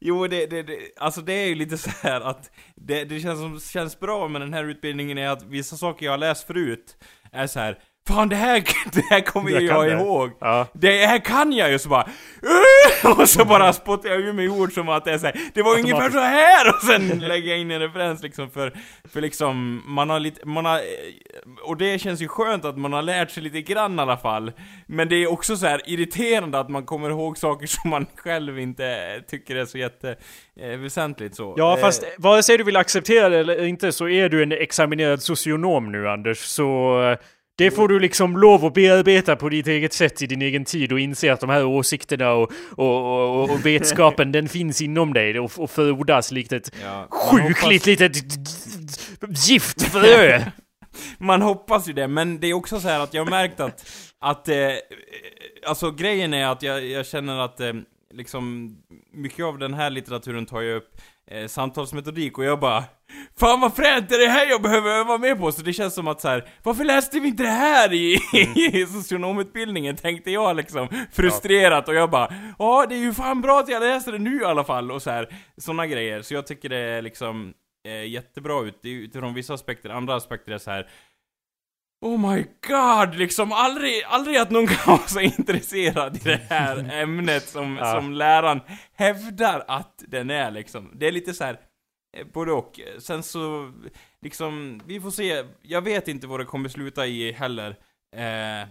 [0.00, 3.40] Jo, det, det, det, alltså det är ju lite så här att det, det känns
[3.40, 6.96] som känns bra med den här utbildningen är att vissa saker jag har läst förut
[7.32, 7.78] är så här.
[8.08, 10.30] Fan det här, det här kommer Jag jag ihåg.
[10.40, 10.66] Ja.
[10.72, 12.08] Det här kan jag ju så bara
[12.42, 15.40] "Åh!" Och så bara spottar jag ur mig ord som att det är så här,
[15.54, 18.72] Det var ungefär så här och sen lägger jag in en referens liksom för,
[19.12, 20.80] för liksom man har lite, man har,
[21.64, 24.52] och det känns ju skönt att man har lärt sig lite grann i alla fall.
[24.86, 28.58] Men det är också så här irriterande att man kommer ihåg saker som man själv
[28.58, 30.16] inte tycker är så jätte
[30.60, 31.54] eh, väsentligt så.
[31.56, 34.52] Ja, Eh, fast vare sig du vill acceptera det eller inte så är du en
[34.52, 37.18] examinerad socionom nu Anders, så eh,
[37.56, 40.92] det får du liksom lov att bearbeta på ditt eget sätt i din egen tid
[40.92, 45.38] och inse att de här åsikterna och, och, och, och vetskapen den finns inom dig
[45.40, 48.16] och, och frodas likt ett ja, sjukligt hoppas- litet
[49.48, 50.40] giftfrö.
[51.18, 53.86] Man hoppas ju det, men det är också så här att jag har märkt att,
[54.18, 54.56] att eh,
[55.66, 57.72] alltså grejen är att jag, jag känner att eh,
[58.12, 58.76] liksom,
[59.12, 62.84] mycket av den här litteraturen tar ju upp eh, samtalsmetodik och jag bara
[63.40, 65.52] Fan vad fränt, det är det här jag behöver öva mer på!
[65.52, 68.18] Så det känns som att så här, varför läste vi inte det här i,
[68.56, 69.96] i socionomutbildningen?
[69.96, 73.80] Tänkte jag liksom, frustrerat och jag bara Ja, det är ju fan bra att jag
[73.82, 76.22] läser det nu i alla fall, och så här, såna grejer.
[76.22, 77.52] Så jag tycker det är liksom
[77.88, 80.88] eh, jättebra ut, utifrån vissa aspekter, andra aspekter är så här.
[82.04, 86.90] Oh my god, liksom aldrig, aldrig att någon kan vara så intresserad i det här
[87.02, 87.92] ämnet som, Ja.
[87.94, 88.60] som läraren
[88.94, 90.90] hävdar att den är liksom.
[90.94, 91.56] Det är lite så här
[92.32, 92.80] både och.
[92.98, 93.72] Sen så,
[94.22, 95.44] liksom, vi får se.
[95.62, 97.76] Jag vet inte vad det kommer sluta i heller.
[98.16, 98.66] Eh, eh,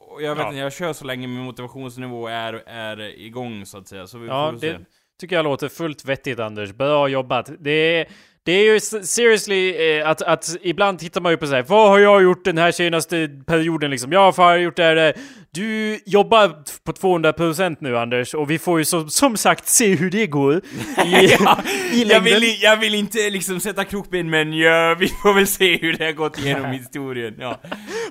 [0.00, 0.48] och jag vet Ja.
[0.48, 4.06] inte, jag kör så länge min motivationsnivå är, är igång så att säga.
[4.06, 4.72] Så vi Ja, får se.
[4.72, 4.78] det
[5.20, 6.72] tycker jag låter fullt vettigt Anders.
[6.72, 7.50] Bra jobbat.
[7.60, 8.06] Det är,
[8.42, 11.88] det är ju seriously eh, att, att ibland tittar man ju på så här, vad
[11.88, 14.12] har jag gjort den här senaste perioden liksom?
[14.12, 15.14] Jag har gjort det här, det.
[15.56, 16.48] Du jobbar
[16.84, 20.56] på 200% nu Anders och vi får ju som, som sagt se hur det går
[20.56, 20.62] i,
[21.40, 21.58] ja,
[21.92, 25.76] i jag, vill, jag vill inte liksom sätta krokben men ja, vi får väl se
[25.76, 27.34] hur det har gått igenom historien.
[27.40, 27.60] Ja.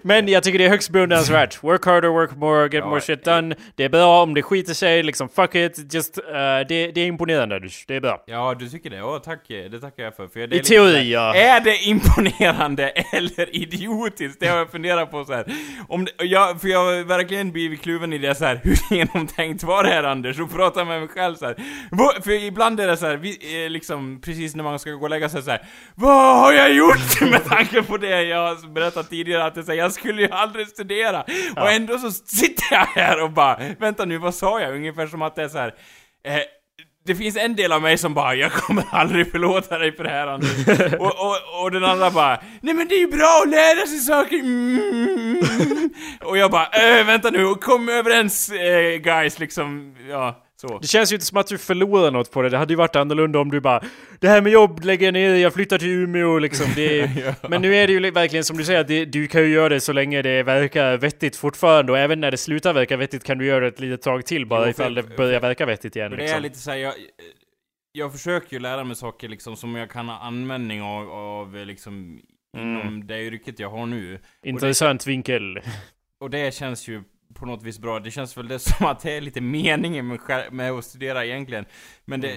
[0.01, 1.63] Men jag tycker det är högst beundransvärt.
[1.63, 3.55] Work harder, work more, get Ja, more shit done.
[3.75, 5.93] Det är bra om det skiter sig, liksom fuck it.
[5.93, 7.85] Just, uh, det, det är imponerande Anders.
[7.87, 8.23] Det är bra.
[8.27, 8.97] ja, du tycker det?
[8.97, 9.41] Ja, tack.
[9.47, 10.27] Det tackar jag för.
[10.27, 11.35] för är I teori, ja.
[11.35, 14.39] Är det imponerande eller idiotiskt?
[14.39, 15.45] Det har jag funderat på så här.
[15.87, 17.03] Om det, jag, för jag har
[17.35, 18.55] verkligen blivit kluven i det så här.
[18.63, 20.39] hur genomtänkt var det här Anders?
[20.39, 22.21] Och prata med mig själv så här.
[22.21, 25.09] För ibland är det så här, vi, eh, liksom precis när man ska gå och
[25.09, 25.61] lägga sig så här.
[25.95, 27.21] Vad har jag gjort?
[27.31, 30.29] Med tanke på det jag har berättat tidigare att det, så här, jag skulle ju
[30.31, 31.23] aldrig studera.
[31.55, 34.75] Och ändå så sitter jag här och bara, vänta nu, vad sa jag?
[34.75, 35.73] Ungefär som att det är så här.
[36.25, 36.41] Eh,
[37.05, 40.09] det finns en del av mig som bara 'Jag kommer aldrig förlåta dig för det
[40.09, 43.49] här Anders' och, och, och den andra bara 'Nej men det är ju bra att
[43.49, 45.43] lära sig saker' mm.
[46.23, 51.11] Och jag bara äh, 'Vänta nu, kom överens eh, guys' liksom, ja, så Det känns
[51.11, 52.49] ju inte som att du förlorar något på det.
[52.49, 53.81] Det hade ju varit annorlunda om du bara
[54.19, 56.65] Det här med jobb lägger jag ner, jag flyttar till Umeå liksom.
[56.75, 59.41] Det är, Men nu är det ju li- verkligen som du säger, det, du kan
[59.41, 61.91] ju göra det så länge det verkar vettigt fortfarande.
[61.91, 64.45] Och även när det slutar verka vettigt kan du göra det ett litet tag till
[64.45, 66.11] bara Jo, ifall det börjar verka vettigt igen.
[66.11, 66.41] Det är Liksom.
[66.41, 66.93] lite såhär, jag,
[67.91, 72.21] jag försöker ju lära mig saker liksom som jag kan ha användning av, av liksom
[72.57, 72.79] Mm.
[72.81, 75.59] Inom det yrket jag har nu Intressant vinkel.
[76.19, 77.03] Och det känns ju
[77.35, 77.99] på något vis bra.
[77.99, 80.19] Det känns väl det som att det är lite meningen
[80.51, 81.65] med, att studera egentligen.
[82.05, 82.31] Men det,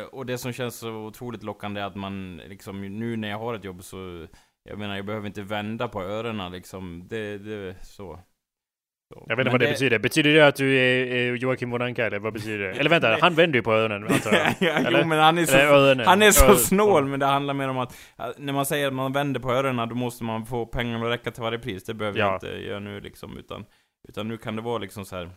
[0.00, 3.38] eh, och det som känns så otroligt lockande är att man liksom, nu när jag
[3.38, 4.26] har ett jobb så
[4.68, 7.06] Jag menar, jag behöver inte vända på öronen liksom.
[7.08, 8.18] Det, det, så.
[9.14, 9.24] så.
[9.28, 9.98] Jag vet inte vad det, betyder.
[9.98, 12.70] Betyder det att du är, Joakim von Anka eller vad betyder det?
[12.72, 14.54] Eller vänta, han vänder ju på öronen antar jag.
[14.60, 15.00] ja, Eller?
[15.00, 16.06] jo men han är så, öronen.
[16.06, 17.96] han är så snål, men det handlar mer om att
[18.38, 21.30] När man säger att man vänder på öronen, då måste man få pengarna att räcka
[21.30, 21.84] till varje pris.
[21.84, 22.26] Det behöver Ja.
[22.26, 23.64] jag inte göra nu liksom, utan
[24.08, 25.30] Utan nu kan det vara liksom så här.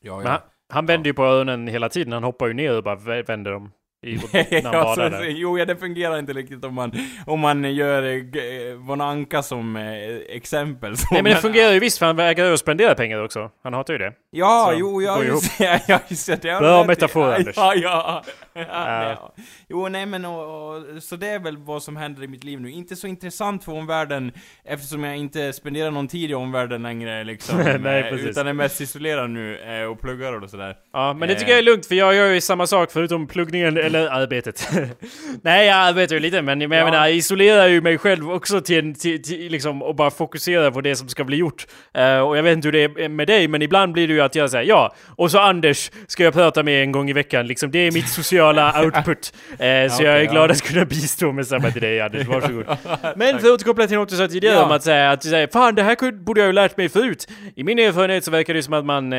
[0.00, 2.12] Ja, Men han, han vänder ju på öronen hela tiden.
[2.12, 3.72] Han hoppar ju ner och bara vä- vänder dem.
[4.06, 5.24] I, när han ja, badar så, där.
[5.28, 6.92] jo, ja, det fungerar inte riktigt om man,
[7.26, 10.96] om man gör eh, g- Von Anka som eh, exempel.
[10.96, 13.50] Så, Nej men det fungerar ju visst för han vägrar att spendera pengar också.
[13.62, 14.12] Han hatar ju det.
[14.30, 15.82] Ja, Så, jo, ja, går just det.
[15.88, 16.38] Ja, just det.
[16.60, 17.56] Bra metafor, ja, Anders.
[17.56, 18.22] Ja, ja.
[18.54, 19.02] ja, Ja.
[19.10, 19.34] ja.
[19.68, 22.60] Jo, nej men och, och, så det är väl vad som händer i mitt liv
[22.60, 22.70] nu.
[22.70, 24.32] Inte så intressant för omvärlden
[24.64, 27.58] eftersom jag inte spenderar någon tid i omvärlden längre liksom.
[27.80, 28.26] Nej, eh, precis.
[28.28, 30.76] Utan är mest isolerad nu eh, och pluggar och sådär.
[30.92, 31.38] Ja, men det Eh.
[31.38, 34.68] tycker jag är lugnt för jag gör ju samma sak förutom pluggningen eller arbetet.
[35.42, 36.84] Nej, jag arbetar ju lite men, men jag Ja.
[36.84, 40.70] menar, jag isolerar ju mig själv också till, en- till, till liksom och bara fokuserar
[40.70, 41.66] på det som ska bli gjort.
[41.94, 44.20] Eh, och jag vet inte hur det är med dig, men ibland blir det ju
[44.20, 47.46] att jag säger ja, och så Anders ska jag prata med en gång i veckan.
[47.46, 49.32] Liksom, det är mitt sociala output.
[49.50, 50.30] Eh, så okej, jag är ja.
[50.32, 52.64] glad att kunna bistå med samma till dig Anders, varsågod.
[53.16, 54.64] Men för att återkoppla till något du sa tidigare Ja.
[54.64, 57.28] om att säga att säga, fan det här borde jag ju lärt mig förut.
[57.56, 59.18] I min erfarenhet så verkar det som att man eh,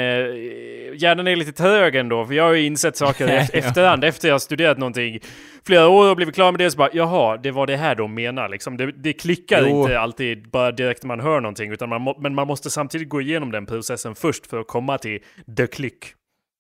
[0.96, 4.40] hjärnan är lite trög ändå, för jag har ju insett saker efterhand, efter jag har
[4.60, 5.20] studerat någonting
[5.66, 8.14] flera år och blivit klar med det så bara jaha, det var det här de
[8.14, 8.78] menar liksom.
[8.78, 9.82] Det, det klickar Jo.
[9.82, 13.22] inte alltid bara direkt när man hör någonting, utan man men man måste samtidigt gå
[13.22, 15.20] igenom den processen först för att komma till
[15.58, 16.06] the click.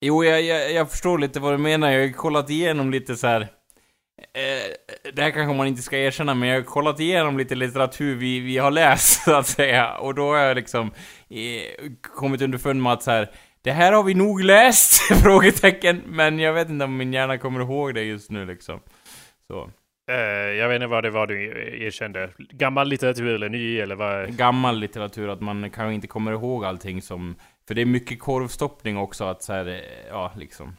[0.01, 1.91] Jo, jag, jag, jag förstår lite vad du menar.
[1.91, 3.41] Jag har kollat igenom lite så här.
[3.41, 8.15] Eh, det här kanske man inte ska erkänna, men jag har kollat igenom lite litteratur
[8.15, 9.97] vi, vi har läst, så att säga.
[9.97, 10.91] Och då har jag liksom
[11.29, 13.29] eh, kommit underfund med att så här.
[13.61, 15.01] Det här har vi nog läst?
[15.23, 16.01] Frågetecken.
[16.05, 18.79] Men jag vet inte om min hjärna kommer ihåg det just nu liksom.
[19.47, 19.69] Så.
[20.11, 20.15] Eh,
[20.55, 21.43] jag vet inte vad det var du
[21.85, 22.29] erkände.
[22.37, 24.37] Gammal litteratur eller ny eller vad?
[24.37, 27.35] Gammal litteratur, att man kanske inte kommer ihåg allting som...
[27.67, 29.75] För det är mycket korvstoppning också, att så här, eh,
[30.09, 30.75] ja liksom.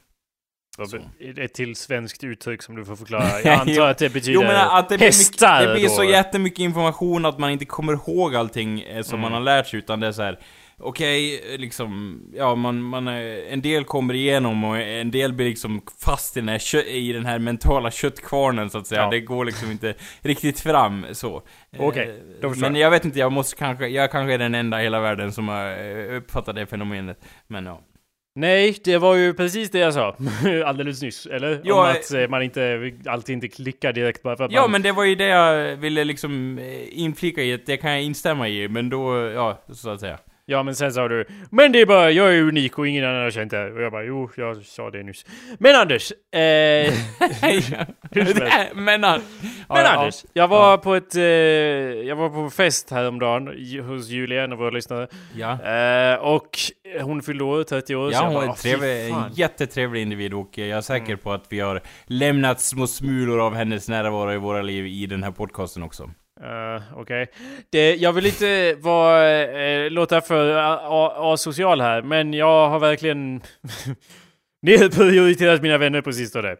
[0.89, 0.99] Så.
[1.37, 3.41] ett till svenskt uttryck som du får förklara.
[3.45, 5.95] Jag antar att det betyder Jo men att det blir, hästar mycket, det blir då.
[5.95, 9.23] så jättemycket information att man inte kommer ihåg allting eh, som Mm.
[9.23, 10.39] man har lärt sig, utan det är så här.
[10.83, 15.83] Okej, eh, liksom, ja man, man, en del kommer igenom och en del blir liksom
[16.01, 19.01] fast i den här, i den här mentala köttkvarnen så att säga.
[19.01, 19.11] Ja.
[19.11, 21.43] Det går liksom inte riktigt fram så.
[21.79, 24.55] Okej, Eh, då förstår Men jag vet inte, jag måste kanske, jag kanske är den
[24.55, 27.25] enda i hela världen som har eh, uppfattat det fenomenet.
[27.47, 27.81] Men ja.
[28.35, 30.17] Nej, det var ju precis det jag sa
[30.67, 31.61] alldeles nyss, eller?
[31.65, 34.71] Ja, Om att eh, man inte alltid inte klickar direkt bara för att Ja man...
[34.71, 38.49] men det var ju det jag ville liksom inflika i, att det kan jag instämma
[38.49, 40.19] i, men då, ja, så att säga.
[40.51, 43.23] Ja, men sen sa du Men det är bara, jag är unik och ingen annan
[43.23, 43.73] har känt det.
[43.73, 45.27] Och jag bara, jo, jag sa det nyss.
[45.59, 46.13] Men Anders!
[46.33, 46.39] Eh,
[48.75, 49.21] men han,
[49.69, 50.25] men Anders!
[50.33, 51.17] Jag var på ett...
[51.17, 53.47] Eh, jag var på fest häromdagen
[53.87, 55.09] hos Julia, en av våra lyssnare.
[55.37, 55.63] Ja.
[55.63, 56.59] Eh, och
[57.01, 58.13] hon fyllde år, 30 år.
[58.13, 59.33] Ja, hon bara, är "Åh, en, fy trevlig, en fan." Mm.
[59.35, 63.89] jättetrevlig individ och jag är säker på att vi har lämnat små smulor av hennes
[63.89, 66.11] närvaro i våra liv i den här podcasten också.
[66.43, 67.27] Uh, Okej.
[67.69, 67.97] Okay.
[67.97, 73.41] Jag vill inte vara, eh, låta för asocial här, men jag har verkligen
[74.63, 76.57] nedprioriterat mina vänner på sistone.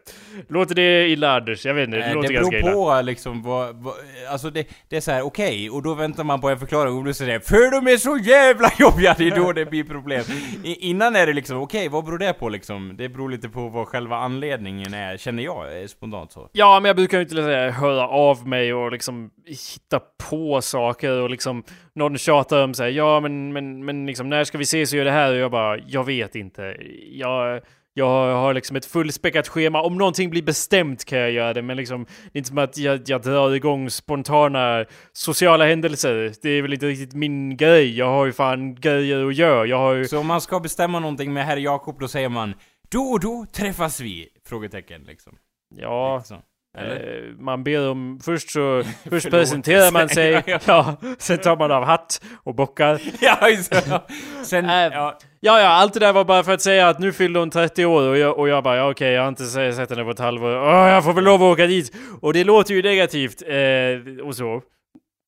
[0.49, 1.67] Låter det illa Anders?
[1.67, 2.73] Jag vet inte, det Eh, låter det ganska beror illa.
[2.73, 3.95] på liksom vad, vad
[4.31, 7.05] alltså det, det är så här: okej, och då väntar man på en förklaring och
[7.05, 10.25] då säger det för de är så jävla jobbiga, det är då det blir problem.
[10.65, 12.95] I, innan är det liksom, okej, vad beror det på liksom?
[12.99, 16.49] Det beror lite på vad själva anledningen är, känner jag eh, spontant så.
[16.53, 21.11] Ja, men jag brukar ju inte säga, höra av mig och liksom hitta på saker
[21.13, 24.93] och liksom någon tjatar om säger ja men, men, men liksom när ska vi ses
[24.93, 25.33] och göra det här?
[25.33, 26.77] Och jag bara, jag vet inte.
[27.11, 27.61] Jag,
[27.95, 29.83] jag har liksom ett fullspäckat schema.
[29.83, 32.79] Om någonting blir bestämt kan jag göra det, men liksom det är inte som att
[32.79, 36.33] jag, jag drar igång spontana sociala händelser.
[36.43, 37.99] Det är väl inte riktigt min grej.
[37.99, 39.67] Jag har ju fan grejer att göra.
[39.67, 40.05] Jag har ju...
[40.05, 42.55] Så om man ska bestämma någonting med herr Jakob, då säger man
[42.91, 44.29] då och då träffas vi?
[44.49, 45.37] Frågetecken liksom.
[45.77, 46.43] Ja, Liksom.
[46.79, 47.25] Eller?
[47.29, 48.21] Eh, man ber om...
[48.25, 48.83] Först så...
[49.11, 50.43] Först presenterar man sig.
[50.47, 53.01] Ja, Ja, sen tar man av hatt och bockar.
[53.21, 54.01] ja, just det.
[54.45, 57.13] Sen, Äh, ja, Ja, ja, allt det där var bara för att säga att nu
[57.13, 59.73] fyllde hon 30 år och jag, och jag bara, ja, okej, jag har inte se-
[59.73, 60.57] sett henne på ett halvår.
[60.57, 61.93] Åh, jag får väl lov att åka dit!
[62.23, 64.55] Och det låter ju negativt, eh, och så.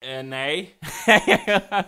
[0.04, 0.70] eh, nej.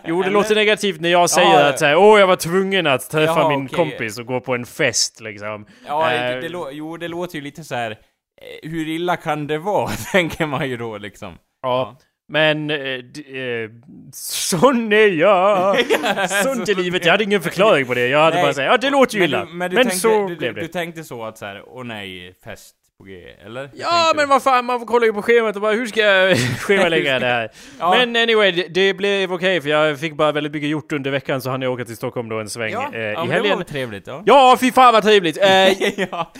[0.03, 3.09] Jo, det låter negativt när jag säger Ja, att såhär, åh, jag var tvungen att
[3.09, 3.75] träffa Jaha, min okej.
[3.77, 5.65] kompis och gå på en fest, liksom.
[5.87, 7.97] Ja, Eh, det, det, jo, det låter ju lite så här.
[8.41, 11.37] Eh, hur illa kan det vara, tänker man ju då liksom.
[11.61, 11.97] Ja.
[12.27, 13.69] Men, eh, eh,
[14.13, 15.77] sån är jag!
[16.29, 17.05] Sånt är livet.
[17.05, 18.07] Jag hade ingen förklaring på det.
[18.07, 18.43] Jag hade Nej.
[18.45, 19.39] bara sagt, ja det låter ju Men illa.
[19.45, 20.61] du, Men, men du tänkte, så du, blev det.
[20.61, 23.69] du tänkte så att så här, åh nej, fest på G, eller?
[23.73, 27.19] Ja, men vad fan, man kollar ju på schemat och bara hur ska jag schemalägga
[27.19, 27.49] det här?
[27.79, 27.95] Ja.
[27.97, 31.41] Men anyway, det, det blev okej för jag fick bara väldigt mycket gjort under veckan
[31.41, 33.33] så hann jag åka till Stockholm då en sväng Ja, eh, ja i men det
[33.33, 33.57] helgen.
[33.57, 34.23] var trevligt, ja.
[34.25, 35.37] Ja, fy fan vad trevligt!
[35.37, 36.31] Eh, ja.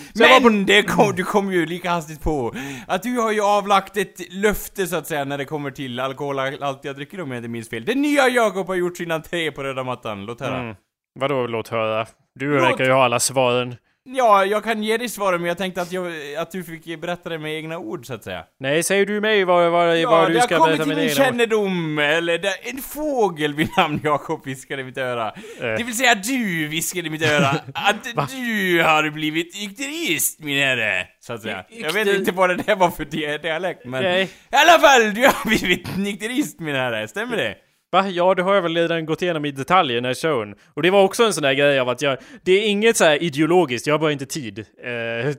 [0.42, 2.56] Men det kom, du kom ju lika hastigt på
[2.88, 6.40] att du har ju avlagt ett löfte så att säga när det kommer till alkohol,
[6.40, 7.86] allt jag dricker om jag inte minns fel.
[7.86, 10.58] Den nya Jakob har gjort sin entré på röda mattan, låt höra.
[10.60, 10.76] Mm.
[11.20, 12.06] Vadå låt höra?
[12.36, 13.76] Du Låt- verkar ju ha alla svaren.
[14.08, 17.30] Ja, jag kan ge dig svaren men jag tänkte att, jag, att du fick berätta
[17.30, 18.44] det med egna ord så att säga.
[18.60, 20.96] Nej, säger du mig vad, vad, Ja, vad du det ska har kommit berätta till
[20.96, 21.28] med min dina ord?
[21.28, 25.28] kännedom, eller det, en fågel vid namn Jakob viskade i mitt öra.
[25.28, 25.34] Eh.
[25.60, 31.08] Det vill säga du viskade i mitt öra att du har blivit nykterist min herre,
[31.20, 31.66] så att säga.
[31.70, 34.04] Jag vet inte vad det där var för di- dialekt men...
[34.04, 34.24] Nej.
[34.24, 37.56] I alla fall, du har blivit nykterist min herre, stämmer det?
[37.96, 38.10] Va?
[38.10, 40.56] Ja, det har jag väl redan gått igenom i detalj i den här showen.
[40.74, 42.18] Och det var också en sån där grej av att jag...
[42.44, 44.60] Det är inget så här ideologiskt, jag har bara inte tid.
[44.60, 45.34] Eh,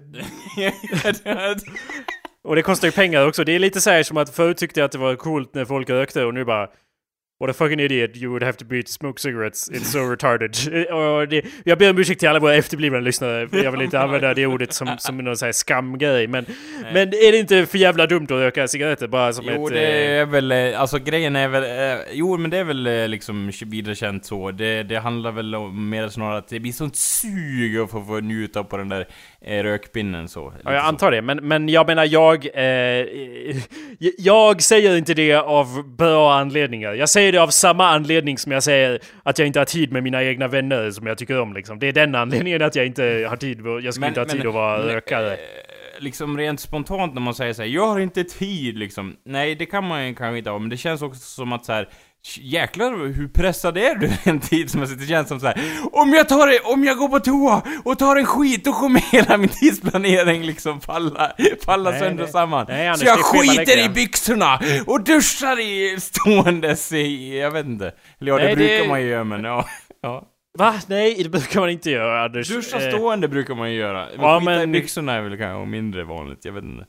[2.45, 3.45] och det kostar ju pengar också.
[3.45, 5.65] Det är lite så här som att förut tyckte jag att det var coolt när
[5.65, 6.69] folk rökte och nu bara...
[7.39, 9.69] What a fucking idiot you would have to be to smoke cigarettes.
[9.69, 10.57] It's so retarded.
[10.93, 13.49] och det, jag ber om ursäkt till alla våra efterblivna lyssnare.
[13.53, 16.27] Jag vill inte använda det ordet som, som någon sån här skamgrej.
[16.27, 16.47] Men,
[16.93, 19.75] men är det inte för jävla dumt att röka cigaretter bara som Jo, ett...
[19.75, 22.87] det eh, är väl, eh, alltså grejen är väl, eh, jo men det är väl
[22.87, 24.51] eh, liksom vidare känt så.
[24.51, 28.21] Det, det handlar väl om mer snarare att det blir sånt sug att få, få
[28.21, 29.09] njuta på den där
[29.47, 30.53] rökpinnen så.
[30.65, 31.23] Ja, jag antar det.
[31.23, 32.47] Men, men jag menar, jag...
[32.55, 33.07] Eh,
[34.19, 36.93] jag säger inte det av bra anledningar.
[36.95, 40.03] Jag säger det av samma anledning som jag säger att jag inte har tid med
[40.03, 41.79] mina egna vänner som jag tycker om liksom.
[41.79, 43.61] Det är den anledningen att jag inte har tid.
[43.83, 45.33] Jag skulle inte ha tid att vara men, rökare.
[45.33, 45.39] eh,
[45.99, 49.17] Liksom rent spontant när man säger så här, jag har inte tid liksom.
[49.25, 51.73] Nej, det kan man ju kanske inte ha, men det känns också som att så
[51.73, 51.89] här.
[52.41, 55.01] Jäklar hur pressad är du rent tidsmässigt?
[55.01, 55.61] Det känns som så här.
[55.93, 59.01] Om jag tar det, om jag går på toa och tar en skit, då kommer
[59.13, 61.33] hela min tidsplanering liksom falla,
[61.65, 62.25] falla Nej, sönder nej.
[62.25, 62.67] och samman.
[62.69, 67.67] Nej, Anders, så jag det skiter i byxorna och duschar i ståendes i, jag vet
[67.67, 67.93] inte.
[68.21, 69.67] Eller ja, det Nej, det- brukar man ju göra men ja.
[70.03, 70.25] ja.
[70.59, 70.75] Va?
[70.87, 72.49] Nej, det brukar man inte göra Anders.
[72.49, 74.07] Duscha Eh, stående brukar man ju göra.
[74.17, 76.85] Men Ja, skita i men- byxorna är väl kanske mindre vanligt, jag vet inte.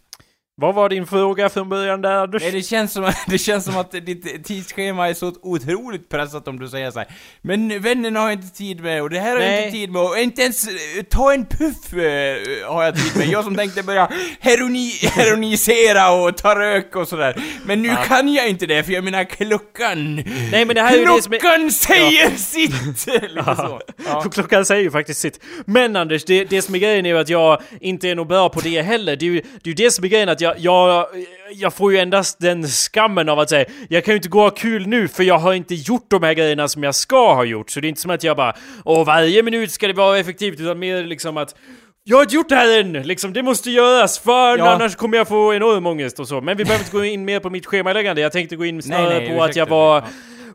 [0.62, 2.42] Vad var din fråga från början där Anders?
[2.44, 6.60] Nej, det känns som, det känns som att ditt tidsschema är så otroligt pressat om
[6.60, 7.08] du säger så här.
[7.42, 10.02] Men vännerna har jag inte tid med och det här har jag inte tid med
[10.02, 13.28] och inte ens eh, ta en puff eh, har jag tid med.
[13.28, 17.44] Jag som tänkte börja heroni, heronisera och ta rök och sådär.
[17.66, 20.16] Men nu kan jag inte det för jag menar klockan.
[20.52, 23.08] Nej, men det här är ju det som är- Klockan säger sitt!
[23.36, 23.82] Lite så.
[24.06, 24.22] Ja.
[24.32, 25.40] Klockan säger ju faktiskt sitt.
[25.66, 28.50] Men Anders, det, det som är grejen är ju att jag inte är nog bra
[28.50, 29.16] på det heller.
[29.16, 31.06] Det är ju det, är ju det som är grejen att jag, jag,
[31.54, 34.44] jag får ju endast den skammen av att säga jag kan ju inte gå och
[34.44, 37.44] ha kul nu för jag har inte gjort de här grejerna som jag ska ha
[37.44, 37.70] gjort.
[37.70, 38.56] Så det är inte som att jag bara
[38.86, 41.56] åh varje minut ska det vara effektivt utan mer liksom att
[42.04, 42.94] jag har inte gjort det här än!
[42.94, 44.70] Liksom, det måste göras för Ja.
[44.70, 46.42] annars kommer jag få enorm ångest och så.
[46.42, 48.22] Men vi behöver inte gå in mer på mitt schemaläggande.
[48.22, 50.04] Jag tänkte gå in snarare nej, på att jag var.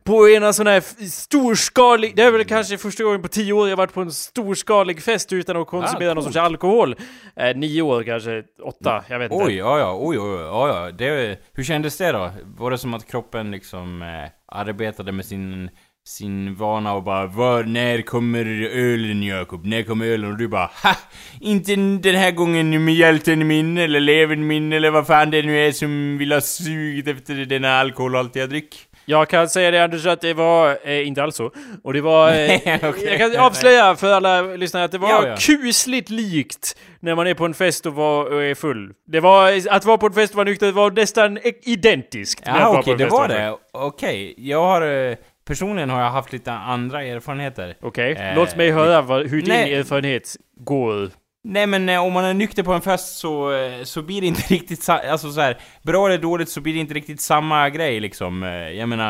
[0.04, 3.76] På en sån här storskalig, det är väl kanske första gången på tio år jag
[3.76, 6.96] varit på en storskalig fest utan att konsumera Ah, någon sorts alkohol.
[7.36, 9.44] Eh, nio år kanske, åtta, jag vet inte.
[9.44, 10.90] Oj, ja, ja, oj, oj, ja, ja.
[10.90, 12.30] Det, hur kändes det då?
[12.56, 14.08] Var det som att kroppen liksom eh,
[14.56, 15.70] arbetade med sin,
[16.04, 19.66] sin vana och bara var, när kommer ölen Jakob?
[19.66, 20.30] När kommer ölen?
[20.32, 20.96] Och du bara ha!
[21.40, 25.66] Inte den här gången med hjälten min eller levern min eller vad fan det nu
[25.66, 28.76] är som vill ha sugit efter denna alkoholhaltiga dryck.
[28.90, 28.91] Jag
[29.28, 31.50] kan säga det Anders att det var, eh, inte alls så.
[31.84, 32.34] Och det var, eh,
[32.64, 33.04] Nej, okej.
[33.04, 35.36] jag kan avslöja för alla lyssnare att det var Ja, ja.
[35.38, 38.92] kusligt likt när man är på en fest och, var, och är full.
[39.06, 42.78] Det var, att vara på en fest och vara nykter var nästan i- identiskt Ja
[42.78, 43.56] okej, en det var det.
[43.72, 44.82] Okej, jag har...
[45.10, 47.76] eh, Personligen har jag haft lite andra erfarenheter.
[47.82, 49.74] Okej, Eh, låt mig höra vad, hur din nej.
[49.74, 51.10] erfarenhet går.
[51.44, 54.26] Nej men eh, om man är nykter på en fest så, eh, så blir det
[54.26, 57.70] inte riktigt sa- alltså så här, bra eller dåligt så blir det inte riktigt samma
[57.70, 58.42] grej liksom.
[58.42, 59.09] Eh, Jag menar,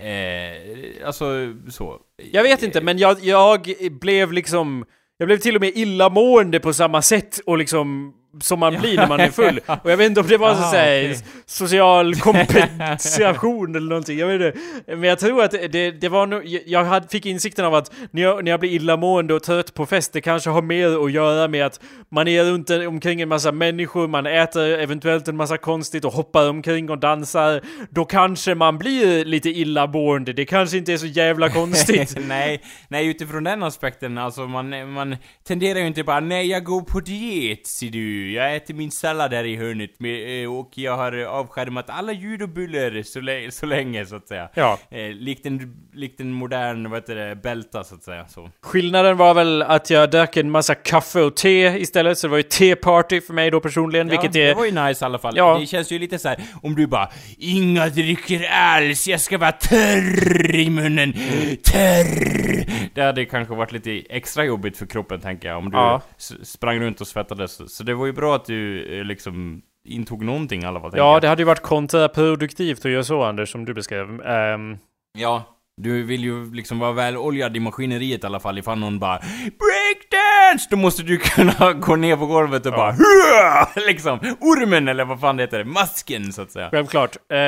[0.00, 1.24] eh, alltså
[1.70, 1.98] så.
[2.32, 3.68] Jag vet inte, men jag, jag
[4.00, 4.84] blev liksom...
[5.18, 9.08] Jag blev till och med illamående på samma sätt och liksom som man blir när
[9.08, 9.60] man är full.
[9.82, 11.18] Och jag vet inte om det var så Aha, såhär okej.
[11.46, 12.14] social
[12.84, 14.60] kompensation eller någonting, jag vet inte.
[14.96, 17.92] Men jag tror att det, det var nog, jag- jag hade, fick insikten av att
[18.10, 21.12] när jag, när jag blir illamående och trött på fest, det kanske har mer att
[21.12, 25.36] göra med att man är runt en, omkring en massa människor, man äter eventuellt en
[25.36, 27.60] massa konstigt och hoppar omkring och dansar.
[27.90, 32.16] Då kanske man blir lite illamående, det kanske inte är så jävla konstigt.
[32.28, 35.16] nej, nej utifrån den aspekten, alltså man, man
[35.46, 39.32] tenderar ju inte bara nej jag går på diet ser du, jag äter min sallad
[39.32, 43.66] här i hörnet med, eh, och jag har avskärmat alla ljud och buller så, så
[43.66, 44.48] länge så att säga.
[44.54, 44.78] Ja.
[44.90, 48.26] Eh, likt, en, likt en modern, vad heter det, bälta så att säga.
[48.28, 48.50] Så.
[48.60, 52.36] Skillnaden var väl att jag drack en massa kaffe och te istället, så det var
[52.36, 54.46] ju te-party för mig då personligen, vilket ja, är...
[54.48, 55.36] det var ju nice i alla fall.
[55.36, 55.58] Ja.
[55.60, 57.08] Det känns ju lite så här om du bara
[57.38, 61.12] Inga drycker alls, jag ska vara törr i munnen.
[61.64, 62.64] Törr!
[62.94, 66.00] Det hade kanske varit lite extra jobbigt för kroppen tänker jag, om du Ja.
[66.42, 67.76] sprang runt och svettades.
[67.76, 70.90] Så det var ju bra att du eh, liksom intog någonting i alla fall.
[70.94, 74.20] Ja, det hade ju varit kontraproduktivt att göra så Anders, som du beskrev.
[74.26, 74.78] Ehm,
[75.18, 75.44] Ja.
[75.82, 79.18] Du vill ju liksom vara väl oljad i maskineriet i alla fall ifall någon bara
[79.18, 80.68] Breakdance!
[80.70, 85.20] Då måste du kunna gå ner på golvet och bara "Hua!" Liksom, ormen eller vad
[85.20, 86.70] fan det heter, masken så att säga.
[86.70, 87.16] Självklart.
[87.30, 87.38] Eh,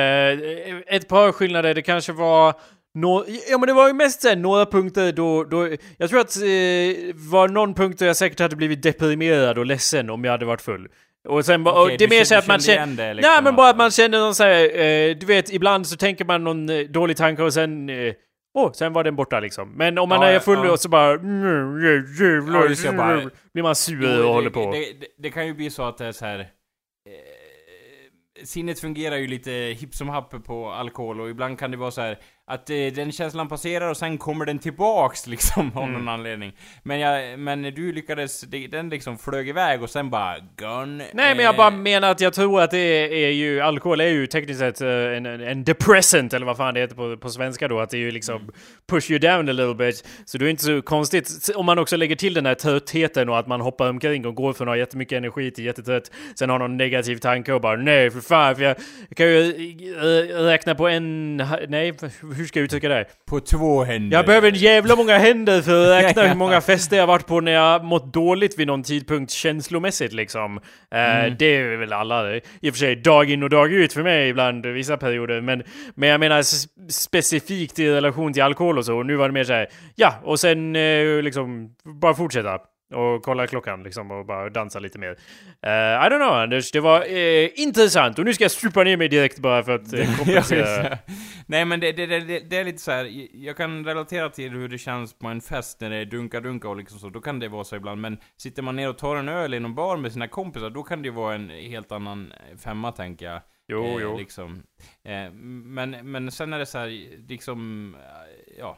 [0.95, 2.53] ett par skillnader, det kanske var
[3.01, 6.35] Nå ja men det var ju mest såhär, några punkter då, då jag tror att
[6.37, 6.43] eh,
[7.31, 10.61] var någon punkt där jag säkert hade blivit deprimerad och ledsen om jag hade varit
[10.61, 10.87] full.
[11.27, 13.07] Och sen bara, Okej, och det är mer så att man känner...
[13.07, 15.97] det, liksom, Nej men bara att- man känner någon såhär, eh, du vet ibland så
[15.97, 17.89] tänker man någon eh, dålig tanke och sen...
[17.89, 18.13] Eh,
[18.53, 19.71] Åh, sen var den borta liksom.
[19.75, 20.71] Men om man Ja, är full ja.
[20.71, 21.11] och så bara...
[21.13, 21.81] "Mm,
[22.19, 24.71] Jävlar, Ja, just det, bara- blir man sur och det, håller på.
[24.71, 26.39] Det, det, det kan ju bli så att det är så här.
[26.39, 26.45] Eh,
[28.43, 32.01] sinnet fungerar ju lite hipp som happ på alkohol och ibland kan det vara så
[32.01, 32.17] här
[32.49, 35.93] att eh, den känslan passerar och sen kommer den tillbaks liksom av Mm.
[35.93, 36.53] någon anledning.
[36.83, 41.05] Men jag, men du lyckades, den liksom flög iväg och sen bara gone.
[41.13, 44.07] Nej men jag bara menar att jag tror att det är, är ju, alkohol är
[44.07, 47.67] ju tekniskt sett eh, en, en, depressant eller vad fan det heter på, på svenska
[47.67, 48.51] då, att det är ju liksom
[48.89, 50.07] push you down a little bit.
[50.25, 53.39] Så det är inte så konstigt om man också lägger till den här tröttheten och
[53.39, 56.59] att man hoppar omkring och går från att ha jättemycket energi till jättetrött, sen har
[56.59, 58.75] någon negativ tanke och bara nej för fan, för jag,
[59.09, 59.49] jag kan ju
[59.95, 61.93] eh, räkna på en, nej
[62.37, 63.05] hur ska jag uttrycka det?
[63.29, 64.17] På två händer.
[64.17, 67.41] Jag behöver en jävla många händer för att räkna hur många fester jag varit på
[67.41, 70.57] när jag mått dåligt vid någon tidpunkt känslomässigt liksom.
[70.91, 72.35] Eh, Det är väl alla.
[72.35, 75.41] I och för sig dag in och dag ut för mig ibland, vissa perioder.
[75.41, 75.63] Men,
[75.95, 76.43] men jag menar
[76.91, 78.97] specifikt i relation till alkohol och så.
[78.97, 81.69] Och nu var det mer så här, ja, och sen eh, liksom
[82.01, 82.59] bara fortsätta.
[82.93, 85.09] Och kolla klockan liksom och bara dansa lite mer.
[85.61, 88.97] Eh, I don't know Anders, det var eh, intressant och nu ska jag supa ner
[88.97, 90.97] mig direkt bara för att Ja, kompensera.
[91.45, 93.27] Nej men det, det, det, det är lite så här.
[93.33, 96.77] jag kan relatera till hur det känns på en fest när det är dunka-dunka och
[96.77, 98.01] liksom så, då kan det vara så ibland.
[98.01, 100.83] Men sitter man ner och tar en öl i någon bar med sina kompisar, då
[100.83, 103.41] kan det ju vara en helt annan femma tänker jag.
[103.67, 104.17] Jo, Eh, jo.
[104.17, 104.63] Liksom.
[105.05, 105.31] Eh,
[105.63, 106.87] men, men sen är det så här,
[107.29, 107.95] liksom,
[108.59, 108.77] ja.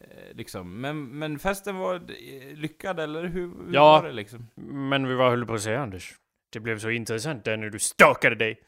[0.00, 0.80] Eh, Liksom.
[0.80, 4.00] Men, men festen var eh, lyckad eller hur, hur Ja.
[4.00, 4.46] var det liksom?
[4.90, 6.14] Men vi vad höll på att säga Anders?
[6.52, 8.60] Det blev så intressant där när du stakade dig.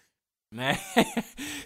[0.55, 0.79] Nej.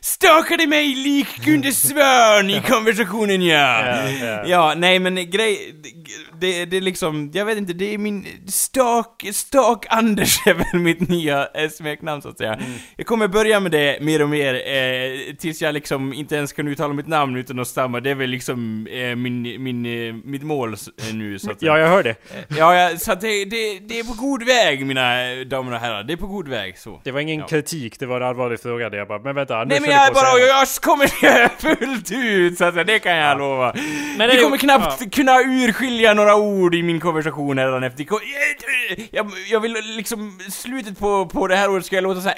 [0.01, 3.87] Stakade mig lik Gunde Svärn i konversationen ja!
[3.87, 4.44] Ja, ja.
[4.46, 5.75] Ja, nej men grej,
[6.40, 10.81] det, det är liksom, jag vet inte, det är min stak, stak Anders är väl
[10.81, 12.59] mitt nya eh, smeknamn så att säga.
[12.96, 16.68] Jag kommer börja med det mer och mer, eh, tills jag liksom inte ens kan
[16.68, 18.01] uttala mitt namn utan att stamma.
[18.01, 21.62] Det är väl liksom eh, min, min, eh, mitt mål eh, nu så att.
[21.62, 22.14] Ja, jag hör det.
[22.49, 25.79] Ja, ja, så att det, det, det är på god väg mina eh, damer och
[25.79, 27.01] herrar, det är på god väg så.
[27.05, 29.80] Det var ingen kritik, det var en allvarlig fråga där jag bara, men vänta, Anders
[29.80, 33.16] Nej men jag att bara, jag kommer göra fullt ut så att säga, det kan
[33.16, 33.72] jag lova.
[34.18, 35.06] Men Vi är- kommer knappt ja.
[35.12, 38.06] kunna urskilja några ord i min konversation redan efter.
[39.10, 42.36] Jag, jag vill liksom, slutet på, på det här ordet ska jag låta såhär...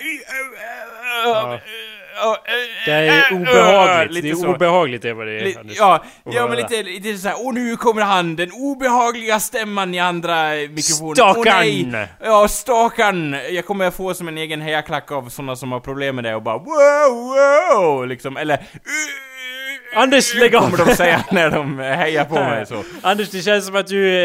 [2.84, 4.48] Det är obehagligt, Lite det är så.
[4.54, 5.76] obehagligt det är vad det är Li- Anders.
[5.78, 10.50] Ja, ja men lite, lite såhär, och nu kommer han, den obehagliga stämman i andra
[10.70, 11.16] mikrofonen.
[11.16, 11.90] Stakarn!
[11.90, 12.08] nej!
[12.24, 13.36] Ja, stakarn!
[13.50, 16.42] Jag kommer få som en egen hejaklack av sådana som har problem med det och
[16.42, 17.34] bara wow,
[17.76, 18.58] wow, liksom, eller
[19.94, 20.60] Anders, lägg av!
[20.70, 22.84] kommer de säga när de hejar på mig så.
[23.02, 24.18] Anders, det känns som att du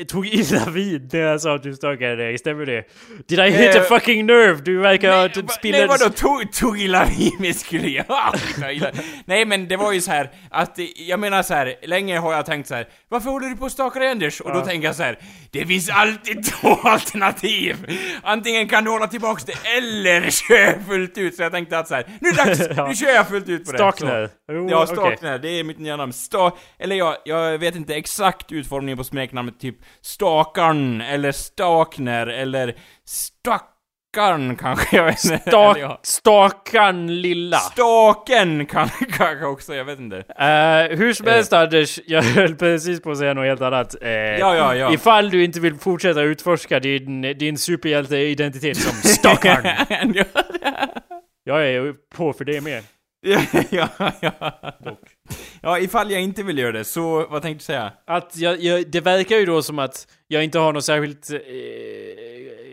[0.00, 2.84] eh, tog illa vid när jag sa att du stakade dig, stämmer det?
[3.28, 4.60] Did I hit a Eh, fucking nerve?
[4.64, 5.78] Du verkar ha typ spillat...
[5.78, 8.90] Nej vadå, tog, tog illa vid mig skulle jag aldrig ta illa
[9.24, 12.32] Nej men det var ju så här att, eh, jag menar så här, länge har
[12.32, 12.86] jag tänkt så här.
[13.08, 14.40] Varför håller du på och stakar dig Anders?
[14.40, 15.18] Och då tänker jag så här.
[15.50, 17.76] Det finns alltid två alternativ!
[18.22, 21.34] Antingen kan du hålla tillbaks det, eller kör fullt ut!
[21.34, 22.78] Så jag tänkte att så här, nu är det dags!
[22.88, 23.78] Nu kör jag fullt ut på det!
[24.48, 24.52] Så.
[24.52, 24.86] Jo, Ja.
[25.10, 26.12] Stakner, det är mitt nya namn.
[26.12, 32.74] Sta eller ja, jag vet inte exakt utformningen på smeknamnet, typ Stakarn, eller Stakner, eller
[33.06, 35.40] Stackarn kanske, jag vet inte.
[35.46, 35.74] Ja.
[35.74, 37.56] Stak, stakan lilla.
[37.56, 40.16] Staken kan, kanske också, jag vet inte.
[40.16, 44.02] Eh, hur som helst Anders, jag höll precis på att säga något helt annat.
[44.02, 44.92] Eh, Ja, ja, ja.
[44.92, 49.64] Ifall du inte vill fortsätta utforska din, din superhjälte-identitet som Stakarn.
[51.44, 52.82] ja, jag är på för det med.
[53.24, 53.40] Ja,
[53.90, 54.60] ja, ja.
[55.62, 57.92] Ja, ifall jag inte vill göra det, så vad tänkte du säga?
[58.06, 61.38] Att jag, jag, det verkar ju då som att jag inte har något särskilt eh,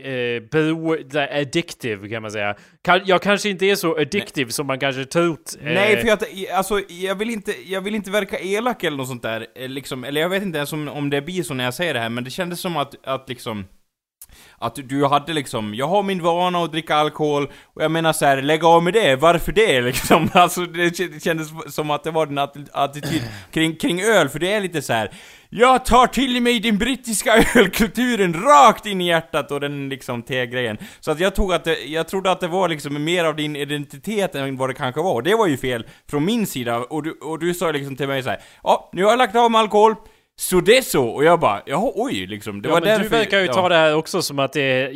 [0.04, 2.56] eh, bero, där addictive kan man säga.
[2.82, 5.56] Kan, jag kanske inte är så addictive som man kanske trott.
[5.62, 6.24] Eh, Nej, för att,
[6.54, 10.04] alltså, jag vill inte, jag vill inte verka elak eller något sånt där, eh, liksom,
[10.04, 12.10] eller jag vet inte ens om, om det blir så när jag säger det här,
[12.10, 13.66] men det kändes som att, att liksom
[14.58, 18.26] att du hade liksom, jag har min vana att dricka alkohol, och jag menar så
[18.26, 20.30] här, lägg av med det, varför det liksom?
[20.34, 23.22] Alltså det kändes som att det var din attityd
[23.52, 25.12] kring, kring öl, för det är lite så här.
[25.50, 30.78] Jag tar till mig den brittiska ölkulturen rakt in i hjärtat och den liksom te-grejen.
[31.00, 33.56] Så att jag tog att det, jag trodde att det var liksom mer av din
[33.56, 35.14] identitet än vad det kanske var.
[35.14, 38.08] Och det var ju fel från min sida, och du, och du sa liksom till
[38.08, 38.40] mig så här.
[38.64, 39.96] Ja, nu har jag lagt av med alkohol,
[40.42, 42.62] så det är så, och jag bara, jaha oj liksom.
[42.62, 43.54] Det Ja, var men därför, du verkar ju ja.
[43.54, 44.90] ta det här också som att det är...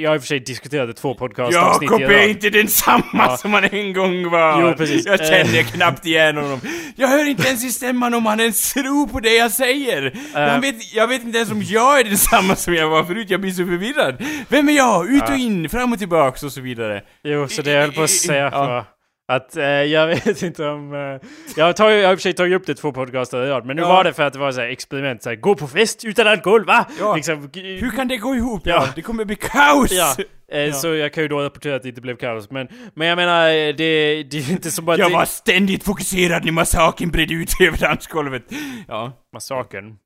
[0.00, 3.64] Jag har i och för sig diskuterat två podcastavsnitt Jakob är inte densamma som han
[3.64, 4.60] en gång var!
[4.62, 5.06] Jo, precis.
[5.06, 5.66] Jag kände Eh.
[5.66, 6.60] knappt igen honom.
[6.96, 10.12] Jag hör inte ens i stämman om han ens tror på det jag säger!
[10.34, 13.40] Jag, vet, jag vet inte ens om jag är densamma som jag var förut, jag
[13.40, 14.22] blir så förvirrad.
[14.48, 15.10] Vem är jag?
[15.10, 17.02] Ut och in, fram och tillbaks och så vidare.
[17.24, 18.84] Jo, så det jag höll på att säga Ja.
[19.28, 20.94] Att eh, jag vet inte om...
[20.94, 23.48] Eh, jag, tar, jag har i och för sig tagit upp det två podcaster i
[23.48, 23.88] rad, men nu Ja.
[23.88, 26.26] var det för att det var så här experiment, så här, gå på fest utan
[26.26, 26.86] alkohol, va?
[27.00, 27.16] Ja.
[27.16, 28.62] Liksom, Hur kan det gå ihop?
[28.64, 28.72] Ja.
[28.86, 28.92] Ja.
[28.94, 29.92] Det kommer bli kaos!
[29.92, 30.14] Ja,
[30.58, 33.16] eh, så jag kan ju då rapportera att det inte blev kaos, men, men jag
[33.16, 34.98] menar, eh, det, det är inte som att...
[34.98, 38.42] Jag var ständigt fokuserad när massakern bredde ut över dansgolvet.
[38.88, 39.12] Ja.
[39.32, 39.96] Massakern.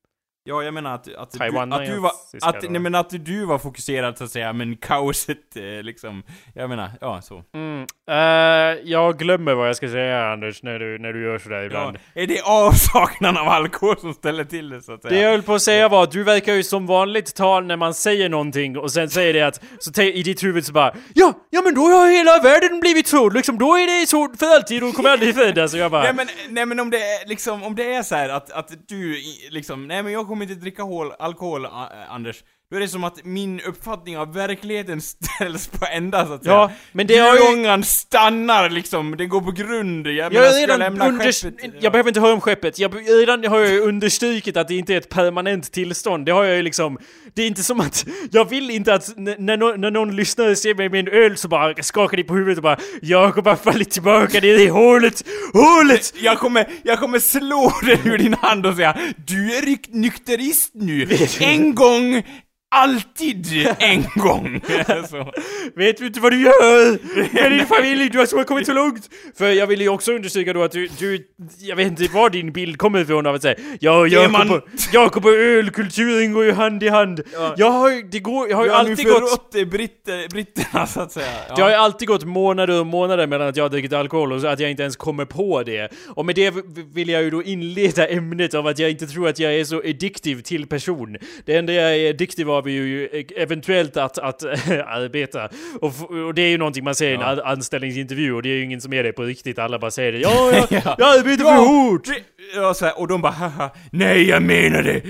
[0.50, 3.58] Ja, jag menar att, att, du, att du var, att, nej men att du var
[3.58, 6.22] fokuserad så att säga, men kaoset eh, liksom,
[6.54, 7.42] jag menar, ja så.
[7.54, 7.86] Mm.
[8.10, 8.16] Eh,
[8.84, 11.98] jag glömmer vad jag ska säga Anders, när du, när du gör sådär Ja, ibland.
[12.14, 15.14] är det avsaknaden av alkohol som ställer till det så att säga?
[15.14, 17.76] Det jag höll på att säga var att du verkar ju som vanligt ta när
[17.76, 21.32] man säger någonting och sen säger det att så i ditt huvud så bara Ja,
[21.50, 24.82] ja men då har hela världen blivit så, liksom då är det så för alltid
[24.82, 27.62] och kommer aldrig födas och jag bara Nej men, nej men om det är liksom,
[27.62, 29.16] om det är så här att, att du
[29.50, 32.44] liksom, nej men jag kommer inte dricka hol, alkohol, A- Anders.
[32.70, 36.68] Då är det som att min uppfattning av verkligheten ställs på ända så att Ja,
[36.68, 36.78] säga.
[36.92, 40.06] men det har ju- stannar liksom, den går på grund.
[40.06, 41.82] Jag, Jag menar, jag redan lämna underst- skeppet?
[41.82, 42.78] Jag behöver inte höra om skeppet.
[42.78, 46.26] Jag redan har jag ju understrukit att det inte är ett permanent tillstånd.
[46.26, 46.98] Det har jag ju liksom...
[47.34, 48.06] Det är inte som att...
[48.30, 51.48] Jag vill inte att när, nå- när någon lyssnare ser mig med en öl så
[51.48, 55.22] bara skakar de på huvudet och bara Jag kommer fallit tillbaka ner i hålet!
[55.52, 56.14] Hålet!
[56.20, 59.62] Jag kommer, jag kommer slå den ur din hand och säga Du är
[59.96, 61.08] nykterist nu!
[61.40, 62.22] En gång,
[62.70, 64.60] alltid en gång!
[65.10, 65.32] så.
[65.74, 66.98] Vet du inte vad du gör?
[67.34, 69.08] Med din familj, du har så kommit så långt!
[69.38, 71.26] För jag vill ju också understryka då att du, du
[71.58, 74.62] jag vet inte var din bild kommer ifrån av att säga Ja, Jakob man- och,
[74.92, 77.20] Jakob och ölkulturen går ju hand i hand.
[77.56, 80.86] Jag har det går, jag har ju Jag har alltid gått förrått det britter, britterna
[80.86, 81.26] så att säga.
[81.48, 81.54] Ja.
[81.54, 84.52] Det har ju alltid gått månader och månader mellan att jag har druckit alkohol och
[84.52, 85.88] att jag inte ens kommer på det.
[86.08, 86.54] Och med det
[86.94, 89.78] vill jag ju då inleda ämnet av att jag inte tror att jag är så
[89.78, 91.16] addiktiv till person.
[91.44, 94.44] Det enda jag är addiktiv av är ju e- eventuellt att, att
[94.86, 95.48] arbeta.
[95.80, 97.26] Och, och det är ju någonting man säger i en Ja.
[97.26, 99.58] an- anställningsintervju och det är ju ingen som är det på riktigt.
[99.58, 100.18] Alla bara säger det.
[100.18, 100.96] Ja, jag, Ja.
[100.98, 102.04] jag arbetar för Ja, hårt!
[102.04, 105.02] det- Ja, så här, och de bara haha, nej jag menar det!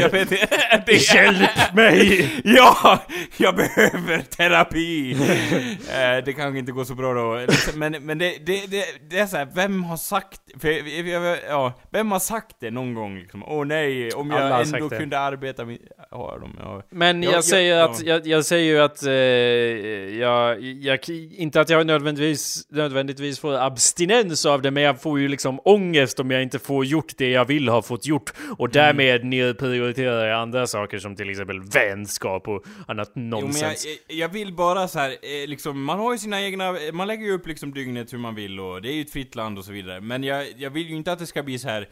[0.00, 0.46] jag vet inte,
[0.86, 2.30] det Hjälp mig!
[2.44, 2.98] Ja,
[3.36, 5.12] jag behöver terapi!
[5.12, 7.40] eh, det kanske inte går så bra då,
[7.74, 10.68] men, men det, det, det, det är så här, vem har sagt, för,
[11.48, 13.42] ja, vem har sagt det någon gång liksom?
[13.44, 15.78] Åh nej, om har jag ändå kunde arbeta med,
[16.38, 16.82] har de, ja.
[16.90, 17.90] Men Ja, jag ja, säger ja.
[17.90, 19.12] att, jag, jag säger ju att, eh,
[20.18, 25.28] jag, jag, inte att jag nödvändigtvis, nödvändigtvis får abstinens av det, men jag får ju
[25.28, 28.32] liksom ångest om jag inte får gjort det jag vill ha fått gjort.
[28.58, 33.42] Och därmed nedprioriterar jag andra saker som till exempel vänskap och annat Jo, men jag,
[33.42, 33.86] nonsens.
[34.06, 37.32] jag vill bara så här, eh, liksom, man har ju sina egna, man lägger ju
[37.32, 39.72] upp liksom dygnet hur man vill och det är ju ett fritt land och så
[39.72, 40.00] vidare.
[40.00, 41.88] Men jag, jag vill ju inte att det ska bli så här.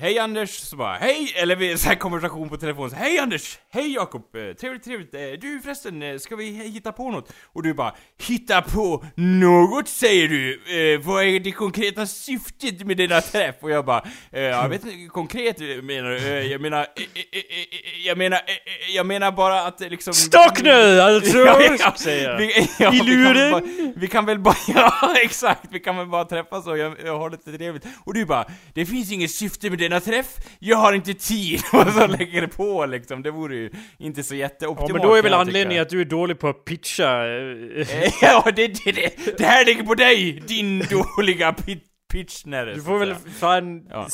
[0.00, 3.58] Hej Anders, så bara hej, eller vi- så här konversation på telefon, så, hej Anders,
[3.72, 7.32] hej Jakob, eh, trevligt trevligt, eh, du förresten, eh, ska vi hitta på något?
[7.54, 7.94] Och du bara,
[8.28, 10.52] hitta på något säger du,
[10.94, 13.54] eh, vad är det konkreta syftet med denna träff?
[13.62, 16.86] Och jag bara, eh, jag vet inte, konkret eh, menar du, eh, jag menar, eh,
[17.32, 18.42] eh, eh, jag menar, eh,
[18.88, 21.38] eh, jag menar bara att eh, liksom Stockner alltså!
[21.46, 21.94] Ja, ja.
[21.96, 22.38] säger jag.
[22.38, 23.52] Vi, ja, I vi kan väl luren?
[23.52, 27.18] bara- Vi kan väl bara, ja exakt, vi kan väl bara träffas och jag, jag
[27.18, 27.84] har det lite trevligt.
[28.04, 28.44] Och du bara,
[28.74, 31.60] det finns inget syfte med denna träff, jag har inte tid.
[31.72, 34.92] Och så lägger det på liksom, det vore ju inte så Ja, jätteoptimalt.
[34.92, 37.26] men då är väl anledningen att du är dålig på att pitcha.
[37.26, 40.78] eh, Ja, det, det, det, det här ligger på dig, din
[41.16, 41.82] dåliga pit,
[42.12, 42.74] pitchnare.
[42.74, 44.08] Du får väl fan Ja.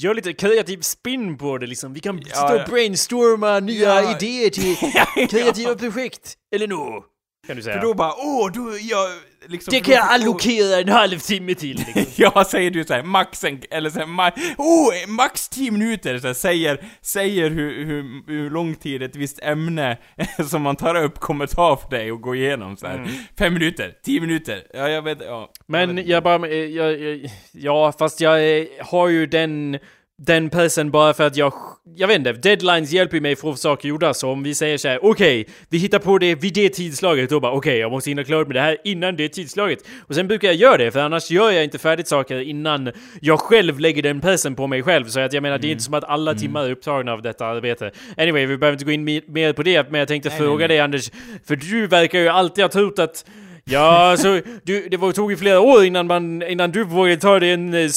[0.00, 1.92] göra lite kreativ spin på det liksom.
[1.94, 2.66] Vi kan Ja, sitta och ja.
[2.68, 4.16] brainstorma nya Ja.
[4.16, 5.26] idéer till Ja.
[5.30, 6.34] kreativa projekt.
[6.54, 7.04] Eller nå?
[7.46, 7.76] Kan du säga.
[7.80, 9.08] För då bara, åh, du, jag,
[9.48, 9.72] liksom...
[9.72, 11.76] det kan jag allokera en halvtimme till.
[11.76, 12.04] Liksom.
[12.34, 16.34] Ja, säger du såhär, max en, eller såhär, ma oh, max 10 minuter, så här,
[16.34, 19.98] säger, säger hur, hur, hur lång tid ett visst ämne
[20.50, 22.98] som man tar upp kommer ta för dig att gå igenom så här.
[22.98, 23.10] Mm.
[23.38, 25.50] Fem minuter, 10 minuter, ja jag vet, ja.
[25.66, 26.06] Men vet.
[26.06, 29.78] jag bara, eh, jag, jag, ja fast jag eh, har ju den
[30.22, 31.52] den pressen bara för att jag,
[31.96, 34.14] jag vet inte, deadlines hjälper mig för att få saker gjorda.
[34.14, 37.30] Så om vi säger så här: okej, okay, vi hittar på det vid det tidslaget,
[37.30, 39.78] då bara okej, okay, jag måste hinna klart med det här innan det tidslaget.
[40.06, 43.40] Och sen brukar jag göra det, för annars gör jag inte färdigt saker innan jag
[43.40, 45.04] själv lägger den pressen på mig själv.
[45.04, 45.62] Så att jag menar, mm.
[45.62, 46.40] det är inte som att alla mm.
[46.40, 47.90] timmar är upptagna av detta arbete.
[48.16, 50.58] Anyway, vi behöver inte gå in mer på det, men jag tänkte nej, fråga nej,
[50.58, 50.68] nej.
[50.68, 51.10] dig Anders,
[51.44, 53.24] för du verkar ju alltid ha trott att
[53.66, 57.40] Ja, alltså, du, det var, tog ju flera år innan, man, innan du vågade ta
[57.40, 57.90] dig en, eh,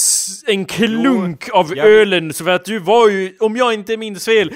[0.48, 1.88] en klunk jo, av jag...
[1.88, 4.54] ölen, så för att du var ju, om jag inte minns fel,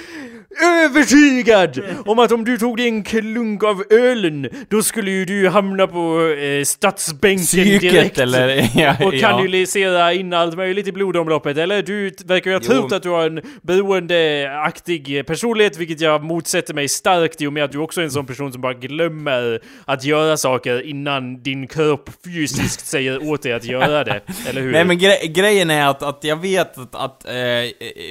[0.60, 5.50] övertygad om att om du tog dig en klunk av ölen, då skulle ju du
[5.50, 8.18] hamna på eh, stadsbänken Psyket, direkt.
[8.18, 8.70] eller?
[8.82, 11.58] Ja, och kanalisera in allt möjligt i blodomloppet.
[11.58, 16.74] Eller du verkar ju ha trott att du har en beroendeaktig personlighet, vilket jag motsätter
[16.74, 19.60] mig starkt i och med att du också är en sån person som bara glömmer
[19.86, 24.22] att göra saker innan din kropp fysiskt säger åt dig att göra det.
[24.50, 24.72] Eller hur?
[24.72, 27.34] Nej men gre grejen är att, att jag vet att, att eh,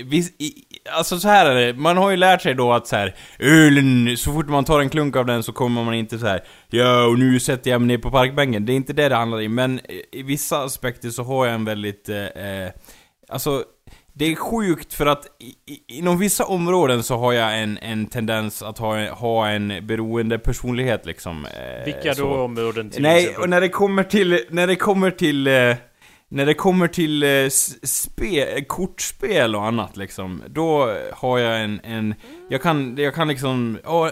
[0.05, 0.28] vi,
[0.89, 4.16] alltså så här är det, man har ju lärt sig då att så här, ölen,
[4.16, 7.05] så fort man tar en klunk av den så kommer man inte så här, ja
[7.05, 8.66] och nu sätter jag mig ner på parkbänken.
[8.66, 9.81] Det är inte det det handlar om, men
[10.12, 12.70] i vissa aspekter så har jag en väldigt, eh, eh
[13.28, 13.64] alltså
[14.12, 18.62] det är sjukt för att i, inom vissa områden så har jag en, en tendens
[18.62, 21.47] att ha, ha en beroende personlighet liksom.
[21.47, 23.43] Eh, Vilka då områden till Nej, exempel?
[23.43, 25.74] och när det kommer till, när det kommer till eh,
[26.33, 27.49] när det kommer till eh,
[27.83, 32.14] spe, kortspel och annat liksom, då har jag en, en
[32.49, 34.09] jag kan, jag kan liksom, åh,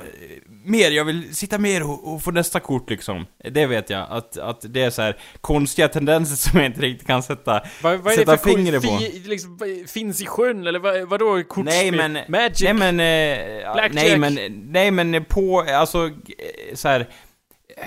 [0.65, 3.27] mer, jag vill sitta mer och, och, få nästa kort liksom.
[3.51, 7.07] Det vet jag, att, att det är så här konstiga tendenser som jag inte riktigt
[7.07, 8.99] kan sätta, vad, vad sätta fingret på.
[8.99, 9.59] Fi, liksom,
[9.89, 11.65] finns i sjön, eller vad, vadå kortspel?
[11.65, 12.63] Nej men, Magic?
[12.63, 14.39] Nej men, eh, nej men,
[14.73, 16.11] nej men på, alltså,
[16.75, 17.09] så här,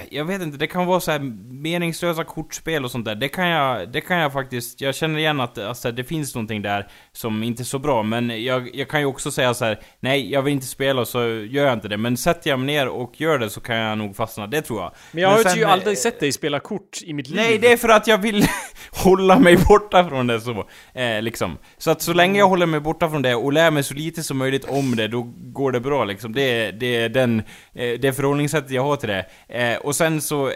[0.09, 1.19] jag vet inte, det kan vara så här
[1.53, 3.15] meningslösa kortspel och sånt där.
[3.15, 6.61] Det kan jag, det kan jag faktiskt, jag känner igen att alltså, det finns någonting
[6.61, 8.03] där som inte är så bra.
[8.03, 11.19] Men jag, jag kan ju också säga så här: nej jag vill inte spela så
[11.23, 11.97] gör jag inte det.
[11.97, 14.81] Men sätter jag mig ner och gör det så kan jag nog fastna, det tror
[14.81, 14.91] jag.
[15.11, 17.35] Men jag men har ju aldrig sett dig spela kort i mitt liv.
[17.35, 18.45] Nej, det är för att jag vill
[18.91, 21.57] hålla mig borta från det så, eh, liksom.
[21.77, 24.23] Så att så länge jag håller mig borta från det och lär mig så lite
[24.23, 26.33] som möjligt om det, då går det bra liksom.
[26.33, 27.39] Det, det är den,
[27.73, 29.25] eh, det förhållningssättet jag har till det.
[29.49, 30.53] Eh, Eh, och sen så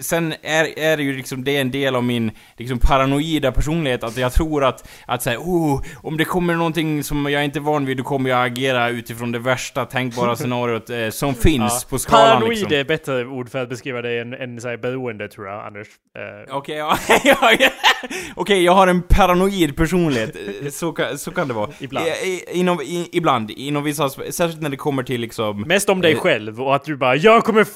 [0.00, 4.04] Sen är, är det ju liksom, det är en del av min liksom paranoida personlighet
[4.04, 7.60] att jag tror att, att säga oh, om det kommer någonting som jag inte är
[7.60, 11.88] van vid, då kommer jag agera utifrån det värsta tänkbara scenariot eh, som finns ja.
[11.90, 12.72] på skalan Paranoid liksom.
[12.72, 15.88] är bättre ord för att beskriva dig än, än såhär beroende tror jag, Anders.
[15.88, 16.56] Uh.
[16.56, 17.70] Okej, okay, ja.
[18.36, 20.36] Okay, jag har en paranoid personlighet.
[20.74, 21.70] Så kan, så kan det vara.
[21.78, 22.06] Ibland.
[22.06, 25.60] I, inom, i, ibland, inom vissa, särskilt när det kommer till liksom...
[25.60, 27.66] Mest om dig eh, själv och att du bara 'Jag kommer...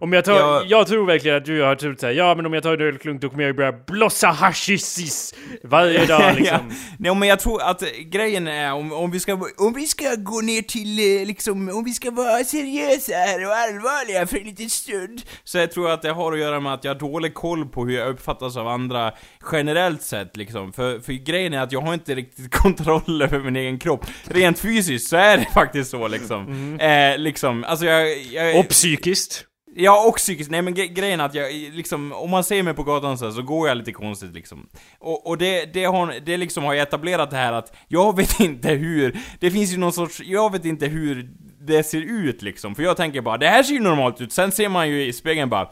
[0.00, 0.32] Om jag tar...
[0.32, 2.80] Jag, jag tror verkligen att du har trott såhär, ja men om jag tar en
[2.80, 5.34] ölklunk då kommer jag börja blossa hashisis
[5.64, 6.58] varje dag liksom.
[6.70, 6.76] ja.
[6.98, 10.40] Nej men jag tror att grejen är om, om vi ska, om vi ska gå
[10.40, 14.70] ner till eh, liksom, om vi ska vara seriösa här och allvarliga för en liten
[14.70, 15.22] stund.
[15.44, 17.86] Så jag tror att det har att göra med att jag har dålig koll på
[17.86, 19.12] hur jag uppfattas av andra
[19.52, 20.72] generellt sett liksom.
[20.72, 24.06] För, för grejen är att jag har inte riktigt kontroll över min egen kropp.
[24.24, 26.46] Rent fysiskt så är det faktiskt så liksom.
[26.46, 26.80] Mm.
[27.12, 28.58] Eh, liksom, alltså jag, jag...
[28.58, 29.46] Och psykiskt.
[29.74, 30.50] Ja, och psykiskt.
[30.50, 33.24] Nej men gre grejen är att jag liksom, om man ser mig på gatan så,
[33.24, 34.66] här, så går jag lite konstigt liksom.
[34.98, 38.68] Och, och det, det, har, det liksom har etablerat det här att, jag vet inte
[38.68, 42.74] hur, det finns ju någon sorts, jag vet inte hur det ser ut liksom.
[42.74, 44.32] För jag tänker bara, det här ser ju normalt ut.
[44.32, 45.70] Sen ser man ju i spegeln bara,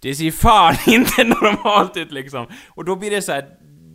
[0.00, 2.46] det ser fan inte normalt ut liksom.
[2.68, 3.44] Och då blir det så här,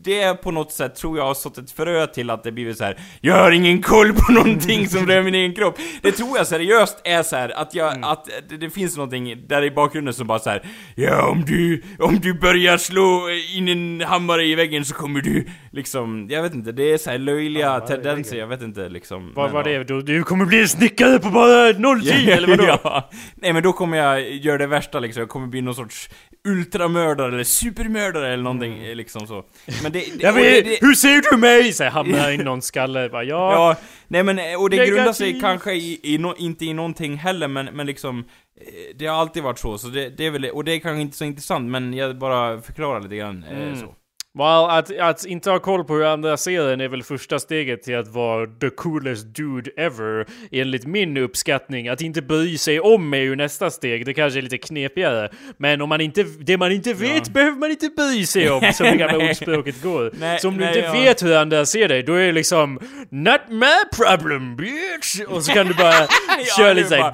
[0.06, 2.84] det på något sätt tror jag har sått ett frö till att det blivit så
[2.84, 3.00] här.
[3.22, 5.78] Jag har ingen koll på någonting som rör min egen kropp.
[6.02, 8.04] Det tror jag seriöst är så här, att jag, mm.
[8.04, 10.62] att det, det, finns någonting där i bakgrunden som bara så här.
[10.96, 15.46] Ja, om du, om du börjar slå in en hammare i väggen så kommer du
[15.72, 19.32] liksom, jag vet inte, det är så här löjliga ja, tendenser, jag vet inte liksom.
[19.36, 19.84] Vad var det?
[19.84, 22.80] Du, du kommer bli snickare på bara noll tid, ja, eller vadå?
[22.84, 23.10] Ja.
[23.36, 26.10] Nej men då kommer jag göra det värsta liksom, jag kommer bli någon sorts
[26.46, 28.98] ultramördare eller supermördare eller någonting mm.
[28.98, 29.46] liksom så.
[29.84, 31.74] Men det, det, vet, det, hur ser du mig?
[31.74, 33.54] Säger hamnar i någon skalle, bara ja.
[33.54, 33.76] ja.
[34.08, 37.66] Nej men, och det grundar sig kanske i, i no, inte i någonting heller men,
[37.66, 38.20] men liksom
[38.62, 41.02] eh, Det har alltid varit så, så det, det är väl, och det är kanske
[41.02, 43.76] inte så intressant men jag bara förklarar lite grann eh, mm.
[43.76, 43.96] så.
[44.38, 47.84] Well, att, att inte ha koll på hur andra ser en är väl första steget
[47.84, 51.88] till att vara the coolest dude ever, enligt min uppskattning.
[51.88, 55.30] Att inte bry sig om är ju nästa steg, det kanske är lite knepigare.
[55.58, 57.34] Men om man inte, det man inte vet ja.
[57.34, 60.12] behöver man inte bry sig om, som det gamla ordspråket går.
[60.20, 60.94] Nej, så om du nej, inte ja.
[60.94, 62.80] vet hur andra ser dig, då är det liksom
[63.10, 65.22] Not my problem bitch!
[65.28, 65.94] Och så kan du bara
[66.58, 67.02] köra det lite är såhär...
[67.02, 67.12] bara-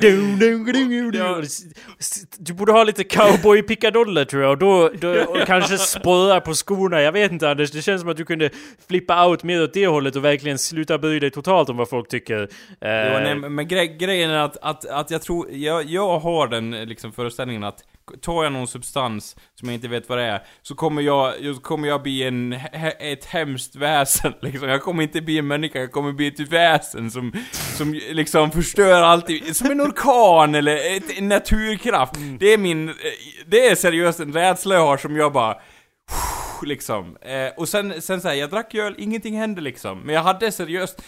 [2.38, 7.11] Du borde ha lite cowboy-pickadoller tror jag, och då, då och kanske spröda på skorna.
[7.12, 8.50] Jag vet inte Anders, det känns som att du kunde
[8.88, 12.08] flippa out mer åt det hållet och verkligen sluta bry dig totalt om vad folk
[12.08, 12.48] tycker.
[12.82, 16.48] Jo, Eh, nej, men gre grejen är att, att, att jag tror, jag, jag har
[16.48, 17.84] den liksom föreställningen att
[18.22, 21.88] tar jag någon substans som jag inte vet vad det är, så kommer jag, kommer
[21.88, 22.54] jag bli en,
[23.00, 24.70] ett hemskt väsen liksom.
[24.70, 29.02] Jag kommer inte bli en människa, jag kommer bli ett väsen som, som liksom förstör
[29.02, 32.14] alltid, som en orkan eller ett, en naturkraft.
[32.40, 32.96] Det är min, eh,
[33.46, 35.56] det är seriöst en rädsla jag har som jag bara
[36.64, 37.18] liksom.
[37.22, 40.00] Eh, och sen, sen såhär, jag drack öl, ingenting hände liksom.
[40.00, 41.02] Men jag hade seriöst,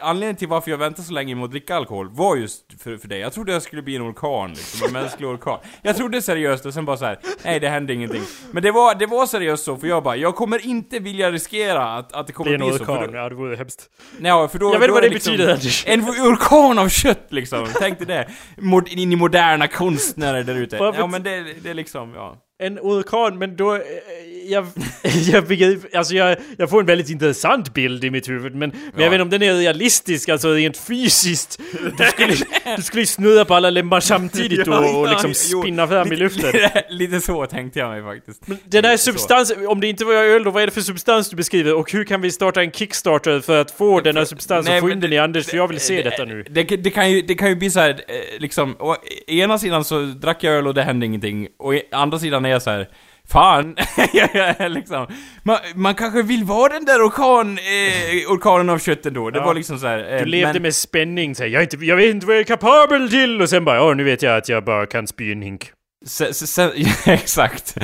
[0.00, 3.08] anledningen till varför jag väntade så länge med att dricka alkohol var just för, för
[3.08, 3.18] det.
[3.18, 5.58] Jag trodde jag skulle bli en orkan liksom, en mänsklig orkan.
[5.82, 8.22] Jag trodde seriöst och sen bara så här: nej det hände ingenting.
[8.50, 11.96] Men det var, det var seriöst så, för jag bara, jag kommer inte vilja riskera
[11.96, 12.84] att, att det kommer en bli så.
[12.84, 13.90] För orkan, då, ja det vore hemskt.
[14.18, 15.84] nej, för då, Jag vet då vad det liksom, betyder.
[15.86, 18.28] En orkan av kött liksom, tänk dig det.
[18.56, 20.76] Mod, in i moderna konstnärer där ute.
[20.76, 22.42] Ja men det, det är liksom, ja.
[22.58, 23.80] En orkan, men då...
[24.48, 24.66] Jag,
[25.32, 25.98] jag begriper...
[25.98, 29.10] Alltså jag, jag får en väldigt intressant bild i mitt huvud, men, men jag Ja.
[29.10, 31.60] vet inte om den är realistisk, alltså rent fysiskt.
[31.98, 32.34] Du skulle,
[32.76, 36.12] du skulle ju snurra på alla lemmar samtidigt och, och Ja, liksom jo, spinna fram
[36.12, 36.52] i luften.
[36.88, 38.42] Lite så tänkte jag mig faktiskt.
[38.64, 41.36] Den här substansen, om det inte var öl då, vad är det för substans du
[41.36, 41.74] beskriver?
[41.74, 44.86] Och hur kan vi starta en Kickstarter för att få den här substansen Nej, få
[44.86, 45.46] men in den i Anders?
[45.46, 46.42] För jag vill se det- detta nu.
[46.50, 49.84] Det, det, kan ju, det kan ju bli så här, eh, liksom, å ena sidan
[49.84, 52.70] så drack jag öl och det hände ingenting, och å andra sidan är jag så
[52.70, 52.88] här.
[53.28, 53.76] Fan,
[54.68, 55.06] liksom.
[55.42, 59.30] Man, man kanske vill vara den där orkan, eh, orkanen av kött ändå.
[59.30, 59.44] Det Ja.
[59.44, 60.12] var liksom så här.
[60.14, 62.40] Eh, Du levde men, med spänning, så här, jag, inte, jag vet inte vad jag
[62.40, 63.42] är kapabel till!
[63.42, 65.70] Och sen bara, ja nu vet jag att jag bara kan spy en hink.
[66.06, 67.76] Sen, sen, ja, exakt.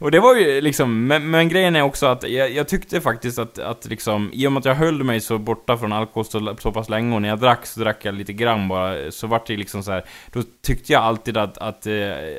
[0.00, 3.38] Och det var ju liksom, men, men grejen är också att jag, jag tyckte faktiskt
[3.38, 6.56] att, att liksom, i och med att jag höll mig så borta från alkohol så,
[6.60, 9.46] så pass länge och när jag drack så drack jag lite grann bara, så vart
[9.46, 10.04] det liksom så här.
[10.32, 11.92] då tyckte jag alltid att, att eh,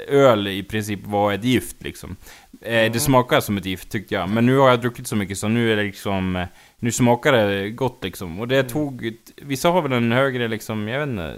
[0.07, 2.16] öl i princip var ett gift liksom.
[2.62, 5.38] Eh, det smakade som ett gift tyckte jag, men nu har jag druckit så mycket
[5.38, 6.47] så nu är det liksom, eh,
[6.80, 8.39] nu smakar det gott liksom.
[8.39, 11.36] Och det tog, vissa har väl en högre liksom, jag vet inte,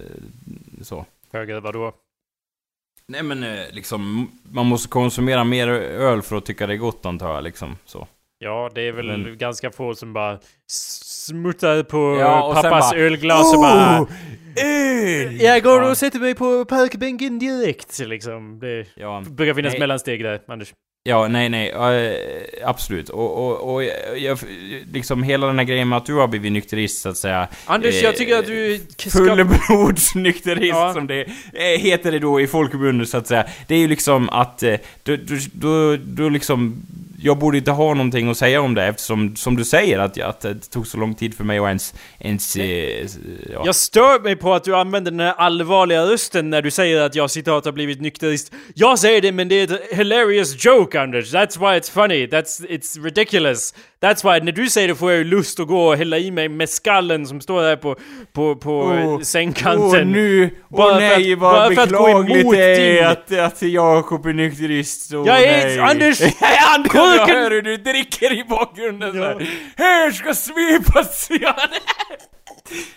[0.82, 1.06] så.
[1.34, 1.94] Högre vadå?
[3.08, 7.06] Nej men eh, liksom, man måste konsumera mer öl för att tycka det är gott
[7.06, 8.08] antar jag liksom, så.
[8.40, 10.40] Ja, det är väl Men- ganska få som bara
[11.28, 14.08] smuttar på Ja, pappas ölglas och bara...
[14.64, 15.42] Öl!
[15.42, 18.60] Jag går och sätter mig på parkbänken direkt, liksom.
[18.60, 19.80] Det Ja, brukar finnas Nej.
[19.80, 20.74] mellansteg där, Anders.
[21.04, 23.10] ja nej nej, eh, absolut.
[23.10, 23.84] Och, och, och
[24.18, 24.40] jag,
[24.94, 27.48] liksom hela den här grejen med att du har blivit nykterist så att säga.
[27.66, 29.10] Anders, Eh, jag tycker att du ska...
[29.10, 30.94] Fullblodsnykterist Ja.
[30.94, 31.22] som det
[31.54, 33.46] eh, heter det då i folkmundet så att säga.
[33.68, 36.82] Det är ju liksom att, eh, då, då, då, då liksom,
[37.24, 40.42] jag borde inte ha någonting att säga om det eftersom, som du säger, att, att
[40.42, 43.08] det tog så lång tid för mig att ens, ens, eh,
[43.54, 43.62] ja.
[43.66, 47.16] Jag stör mig på att du använder den här allvarliga rösten när du säger att
[47.16, 48.54] jag citat har blivit nykterist.
[48.76, 51.34] Jag säger det men det är ett hilarious joke Anders.
[51.34, 52.28] That's why it's funny.
[52.28, 53.74] That's, it's ridiculous.
[54.04, 56.32] That's why när du säger det får jag ju lust att gå och hälla i
[56.32, 57.96] mig med skallen som står där på,
[58.34, 59.82] på, på oh, sängkanten.
[60.02, 64.34] Åh nu, Bara åh för nej att- vad beklagligt det är att, att Jakob är
[64.34, 65.14] nykterist.
[65.14, 65.80] Åh, Jag är- nej.
[65.80, 66.22] Anders!
[66.76, 66.94] Anders!
[66.94, 69.40] Jag hör hur du dricker i bakgrunden Ja.
[69.78, 70.12] här.
[70.12, 71.28] Ska svepas!
[71.42, 71.56] Ja.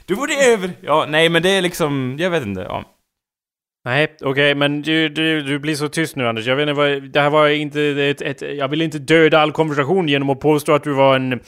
[0.06, 0.70] Du borde över...
[0.80, 2.84] Ja, nej men det är liksom, jag vet inte, ja.
[3.84, 6.46] Nej, okej, men du, du, du blir så tyst nu Anders.
[6.46, 9.52] Jag vet inte vad, det här var inte ett, ett, Jag vill inte döda all
[9.52, 11.40] konversation genom att påstå att du var en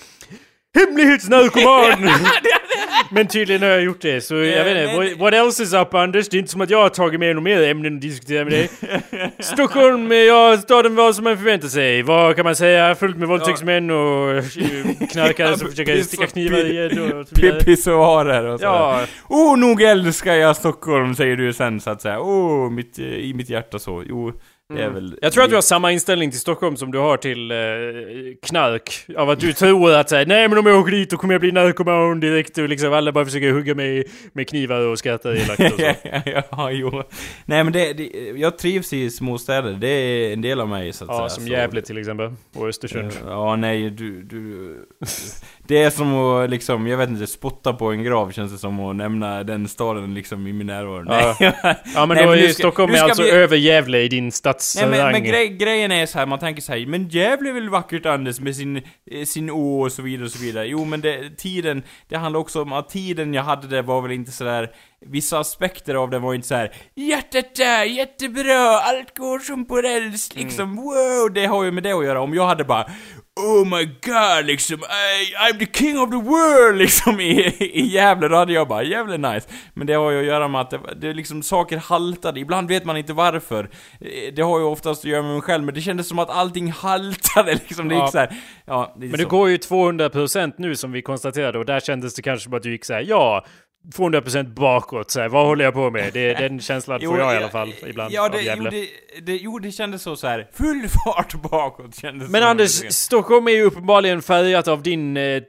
[0.75, 2.11] hemlighetsnarkoman!
[3.11, 4.97] men tydligen har jag gjort det, så jag vet inte.
[4.97, 6.29] What, what else is up Anders?
[6.29, 8.53] Det är inte som att jag har tagit med några mer ämnen att diskutera med
[8.53, 8.71] dig.
[9.39, 12.03] Stockholm, ja, staden var som man förväntar sig.
[12.03, 12.95] Vad kan man säga?
[12.95, 14.45] Fullt med våldtäktsmän och eh,
[15.13, 17.65] knarkare som försöker sticka knivar i.
[17.65, 19.09] Pissoarer och sådär.
[19.29, 22.21] Oh, nog älskar jag Stockholm, säger du sen så att säga.
[22.21, 24.05] Oh, mitt, eh, i mitt hjärta så.
[24.07, 24.33] Jo,
[24.75, 25.07] det är väl...
[25.07, 25.19] Mm.
[25.23, 27.57] Jag tror att du har samma inställning till Stockholm som du har till eh,
[28.47, 29.07] knark.
[29.17, 31.41] Av att du tror att såhär, nej men om jag åker dit då kommer jag
[31.41, 35.61] bli narkoman direkt och liksom alla bara försöker hugga mig med knivar och skrattar elakt
[35.75, 35.95] och så.
[36.51, 37.03] ja, jo.
[37.45, 41.05] Nej men det, det, jag trivs i småstäder, det är en del av mig så
[41.05, 41.29] att Ja, säga.
[41.29, 42.33] som så- Gävle till exempel.
[42.55, 43.13] Och Östersund.
[43.27, 44.75] Ja, nej, du, du...
[45.69, 48.81] Det är som att liksom, jag vet inte, spotta på en grav känns det som
[48.81, 51.05] att nämna den staden liksom i min närvaro.
[51.09, 51.37] Ja.
[51.41, 51.53] Nej.
[51.95, 54.09] Ja men Nej, då men är ju ska- Stockholm är alltså vi- över Gävle i
[54.09, 55.13] din Nej stadsrang.
[55.13, 57.71] men, men grej, grejen är så här, man tänker så här, men Gävle är väl
[57.71, 58.77] vackert Anders med sin,
[59.11, 60.67] eh, sin å och så vidare och så vidare.
[60.67, 64.13] Jo men det, tiden, det handlar också om att tiden jag hade där var väl
[64.13, 69.17] inte så där Vissa aspekter av det var inte så här Hjärtat där, jättebra, allt
[69.19, 71.33] går som på räls, liksom wow!
[71.35, 72.21] Det har ju med det att göra.
[72.21, 72.87] Om jag hade bara
[73.41, 78.29] Oh my god liksom, I, I'm the king of the world liksom i, i Gävle.
[78.29, 79.49] Då hade jag bara, jävla nice.
[79.75, 82.85] Men det har ju att göra med att det, det liksom saker haltade, ibland vet
[82.85, 83.65] man inte varför.
[84.01, 86.31] Eh, Det har ju oftast att göra med mig själv, men det kändes som att
[86.31, 87.89] allting haltade liksom.
[87.89, 88.11] Det gick Ja.
[88.11, 88.37] så här.
[88.65, 89.29] ja, det Men det så.
[89.29, 92.71] går ju 200% nu som vi konstaterade och där kändes det kanske som att du
[92.73, 93.45] gick så här, ja,
[93.95, 96.13] 200% bakåt så här, vad håller jag på med?
[96.13, 98.71] Det, den känslan får jag i alla fall ibland ja, av det, jo, Gävle.
[98.71, 98.87] det,
[99.23, 100.49] det, jo, det kändes så, så här.
[100.53, 102.93] full fart bakåt kändes Men Anders, det.
[102.93, 105.43] Stockholm är ju uppenbarligen färgat av din eh,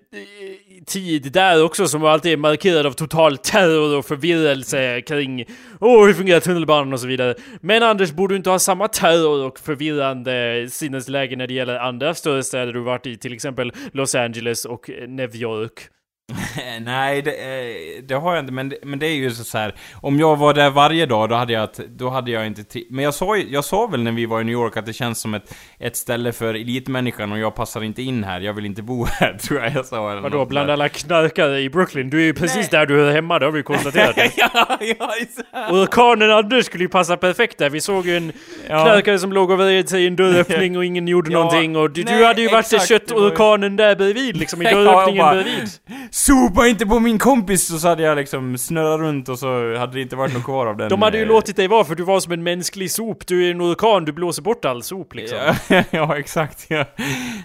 [0.86, 5.46] tid där också som alltid är markerad av total terror och förvirrelse kring
[5.80, 7.36] Åh, hur fungerar tunnelbanan och så vidare.
[7.62, 12.14] Men Anders, borde du inte ha samma terror och förvirrande sinnesläge när det gäller andra
[12.14, 15.90] större städer du varit i, till exempel Los Angeles och eh, New York?
[16.82, 19.76] Nej, det, eh, det har jag inte, men det, men det är ju så här.
[20.02, 23.06] Om jag var där varje dag, då hade jag, då hade jag inte tri- Men
[23.06, 25.34] jag sa, jag sa väl när vi var i New York att det känns som
[25.34, 29.06] ett, ett ställe för elitmänniskan och jag passar inte in här, jag vill inte bo
[29.20, 30.20] här, tror jag jag sa.
[30.20, 30.74] Vadå, bland där.
[30.74, 32.10] alla knarkare i Brooklyn?
[32.10, 32.68] Du är ju precis Nej.
[32.72, 34.16] där du hör hemma, det har vi konstaterat.
[34.38, 35.70] ja, ja.
[35.72, 37.70] Orkanen Anders skulle ju passa perfekt där.
[37.70, 38.32] Vi såg ju en
[38.70, 38.84] Ja.
[38.86, 41.76] knarkare som låg och vred sig i en dörröppning och ingen gjorde Ja, någonting.
[41.76, 45.24] Och du, du nej, hade ju varit exakt, köttorkanen där bredvid, liksom i Ja, dörröppningen
[45.26, 45.70] bara- bredvid.
[46.18, 47.68] Sopa inte på min kompis!
[47.68, 50.66] Så, så hade jag liksom snurrat runt och så hade det inte varit något kvar
[50.68, 50.90] av den.
[50.90, 53.28] De hade ju eh, låtit dig vara för du var som en mänsklig sop.
[53.28, 55.38] Du är en orkan, du blåser bort all sop liksom.
[55.68, 56.66] Ja, ja, exakt.
[56.70, 56.86] Ja.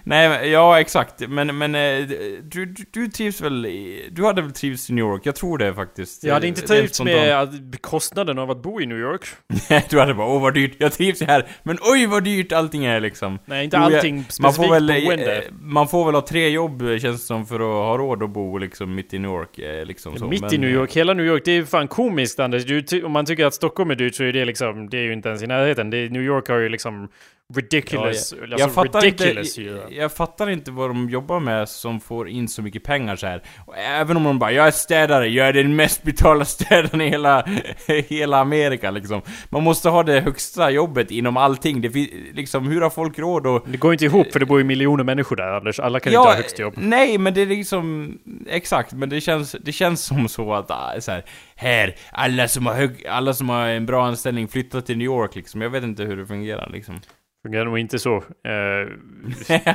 [0.03, 1.27] Nej, ja, exakt.
[1.29, 2.07] Men, men eh,
[2.43, 5.21] du, du, du trivs väl i, Du hade väl trivts i New York?
[5.25, 6.23] Jag tror det faktiskt.
[6.23, 9.25] Jag hade inte Rent trivts med kostnaden av att bo i New York.
[9.89, 11.47] du hade bara åh vad dyrt, jag trivs här.
[11.63, 13.39] Men oj vad dyrt allting är liksom.
[13.45, 15.37] Nej, inte Jo, jag- allting Man specifikt får, väl, boende.
[15.37, 18.29] eh, man får väl ha tre jobb känns det som för att ha råd att
[18.29, 19.59] bo liksom mitt i New York.
[19.59, 20.27] eh, Liksom så.
[20.27, 22.65] Mitt Men, i New eh, York, hela New York, det är fan komiskt Anders.
[22.65, 25.13] Du, om man tycker att Stockholm är dyrt så är det liksom, det är ju
[25.13, 25.89] inte ens i närheten.
[25.89, 27.09] Det, New York har ju liksom
[27.55, 31.69] ridiculous, jag, alltså jag, fattar ridiculous inte, jag, jag fattar inte vad de jobbar med
[31.69, 33.43] som får in så mycket pengar så här.
[33.65, 37.09] Och även om de bara 'Jag är städare, jag är den mest betalda städaren i
[37.09, 37.45] hela,
[38.07, 39.21] hela Amerika' liksom.
[39.49, 41.81] Man måste ha det högsta jobbet inom allting.
[41.81, 43.63] Det fin- liksom, hur har folk råd att...
[43.71, 45.79] Det går inte ihop för det bor ju miljoner människor där Anders.
[45.79, 46.73] Alla kan inte ha högst jobb.
[46.77, 48.17] Nej, men det är liksom...
[48.47, 51.25] Exakt, men det känns, det känns som så att, ah, så här,
[51.55, 55.35] här, alla som har hög, alla som har en bra anställning flyttar till New York
[55.35, 55.61] liksom.
[55.61, 56.99] Jag vet inte hur det fungerar liksom.
[57.45, 58.15] Fungerar nog inte så.
[58.17, 58.87] Eh,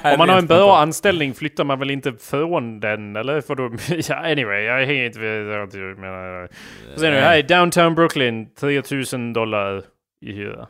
[0.12, 3.40] om man har en bra anställning flyttar man väl inte från den, eller?
[3.40, 3.70] För då,
[4.08, 5.46] ja, anyway, jag hänger inte med.
[5.74, 6.48] Jag menar.
[6.96, 9.82] Sen nu, här är downtown Brooklyn, 3000 dollar
[10.26, 10.68] i hyra.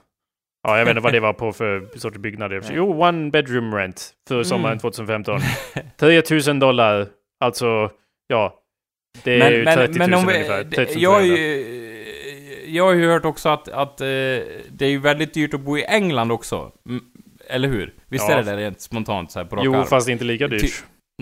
[0.68, 2.52] Ja, jag vet inte vad det var på för sorts byggnad.
[2.72, 4.78] Jo, one bedroom rent för sommaren Mm.
[4.78, 5.40] 2015.
[5.96, 7.06] 3000 dollar,
[7.44, 7.90] alltså,
[8.26, 8.54] ja.
[9.24, 10.64] Det är ju 30 000 ungefär.
[10.64, 11.36] det- 30 jag, 200.
[11.36, 11.87] ju,
[12.68, 15.78] jag har ju hört också att, att eh, det är ju väldigt dyrt att bo
[15.78, 16.72] i England också.
[16.88, 17.04] Mm,
[17.50, 17.94] Eller hur?
[18.08, 18.34] Visst Ja.
[18.34, 19.86] är det det rent spontant så här på rak Jo, arm?
[19.86, 20.60] fast inte lika dyrt.
[20.60, 20.68] Ty-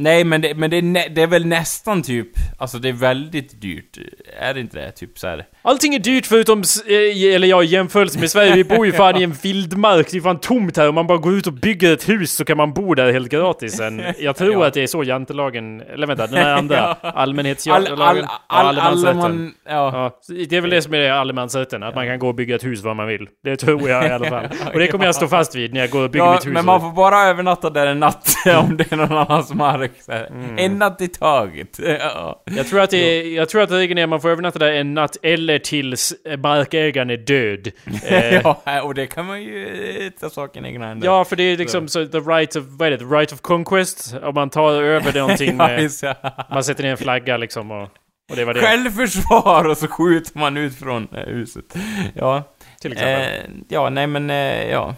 [0.01, 2.29] Nej, men, det, men det, är det är väl nästan typ...
[2.59, 3.99] Alltså det är väldigt dyrt.
[4.41, 4.91] Är det inte det?
[4.93, 5.45] Typ så här.
[5.63, 8.55] Allting är dyrt förutom, eh, eller ja, i jämförelse med Sverige.
[8.55, 10.11] Vi bor ju fan i en vildmark.
[10.11, 10.89] Det är fan tomt här.
[10.89, 13.31] Om man bara går ut och bygger ett hus så kan man bo där helt
[13.31, 14.03] gratis sen.
[14.19, 14.67] Jag tror Ja.
[14.67, 17.11] att det är så jantelagen, eller vänta, den här andra, Ja.
[17.11, 19.21] allmänhetslagen, all, ja, all, allemansrätten.
[19.21, 20.11] allman, ja.
[20.29, 22.65] Ja, det är väl det som är allemansrätten, att man kan gå och bygga ett
[22.65, 23.29] hus var man vill.
[23.45, 24.47] Det tror jag i alla fall.
[24.73, 26.53] Och det kommer jag stå fast vid när jag går och bygger mitt hus.
[26.53, 28.29] men man får bara övernatta där en natt
[28.67, 29.86] om det är någon annans mark.
[30.01, 30.27] Så här.
[30.27, 30.59] Mm.
[30.59, 31.81] En natt i taget.
[32.01, 32.43] Ja.
[32.45, 34.95] Jag tror att det jag tror att regeln är att man får övernatta där en
[34.95, 37.69] natt eller tills eh, markägaren är död.
[38.07, 39.67] Eh, ja, och det kan man ju
[40.07, 41.07] eh, ta saken i egna händer.
[41.07, 43.41] Ja, för det är liksom så, the right of, vad är det, the right of
[43.41, 44.15] conquest.
[44.23, 45.91] Om man tar över någonting med,
[46.51, 47.89] man sätter ner en flagga liksom och,
[48.31, 48.61] och det var det.
[48.61, 51.77] Självförsvar och så skjuter man ut från huset.
[52.15, 52.43] Ja.
[52.81, 53.23] till exempel.
[53.23, 54.95] Eh, ja, nej men eh, ja.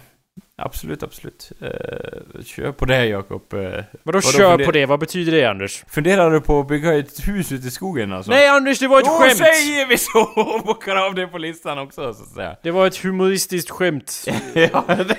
[0.61, 1.51] Absolut, absolut.
[1.61, 3.53] Eh, kör på det Jakob.
[3.53, 4.85] Eh, Vadå vadå kör på det?
[4.85, 5.83] Vad betyder det Anders?
[5.87, 8.31] funderar du på att bygga ett hus ute i skogen alltså?
[8.31, 9.37] Nej Anders, det var ett Då skämt!
[9.37, 12.55] säger vi så och bockar av det på listan också så att säga.
[12.63, 14.25] Det var ett humoristiskt skämt.
[14.53, 15.17] ja, det-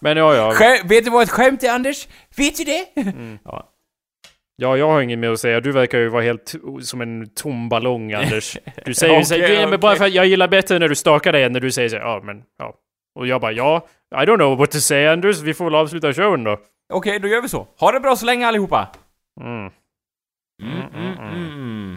[0.00, 0.52] Men ja, ja.
[0.52, 2.08] Skä- vet du vad ett skämt är Anders?
[2.36, 2.86] Vet du det?
[3.44, 3.74] Ja.
[4.60, 5.60] Ja, jag har inget mer att säga.
[5.60, 8.56] Du verkar ju vara helt som en tom ballong, Anders.
[8.84, 9.78] Du säger ju så men okej.
[9.78, 11.96] bara för att jag gillar bättre när du stakar dig än när du säger så
[11.96, 12.74] ja men, ja.
[13.18, 16.12] Och jag bara, ja, I don't know what to say Anders, vi får väl avsluta
[16.12, 16.58] showen då.
[16.92, 17.66] Okej, då gör vi så.
[17.80, 18.88] Ha det bra så länge allihopa!
[19.40, 19.70] Mm.
[20.62, 21.96] Mm, mm, mm.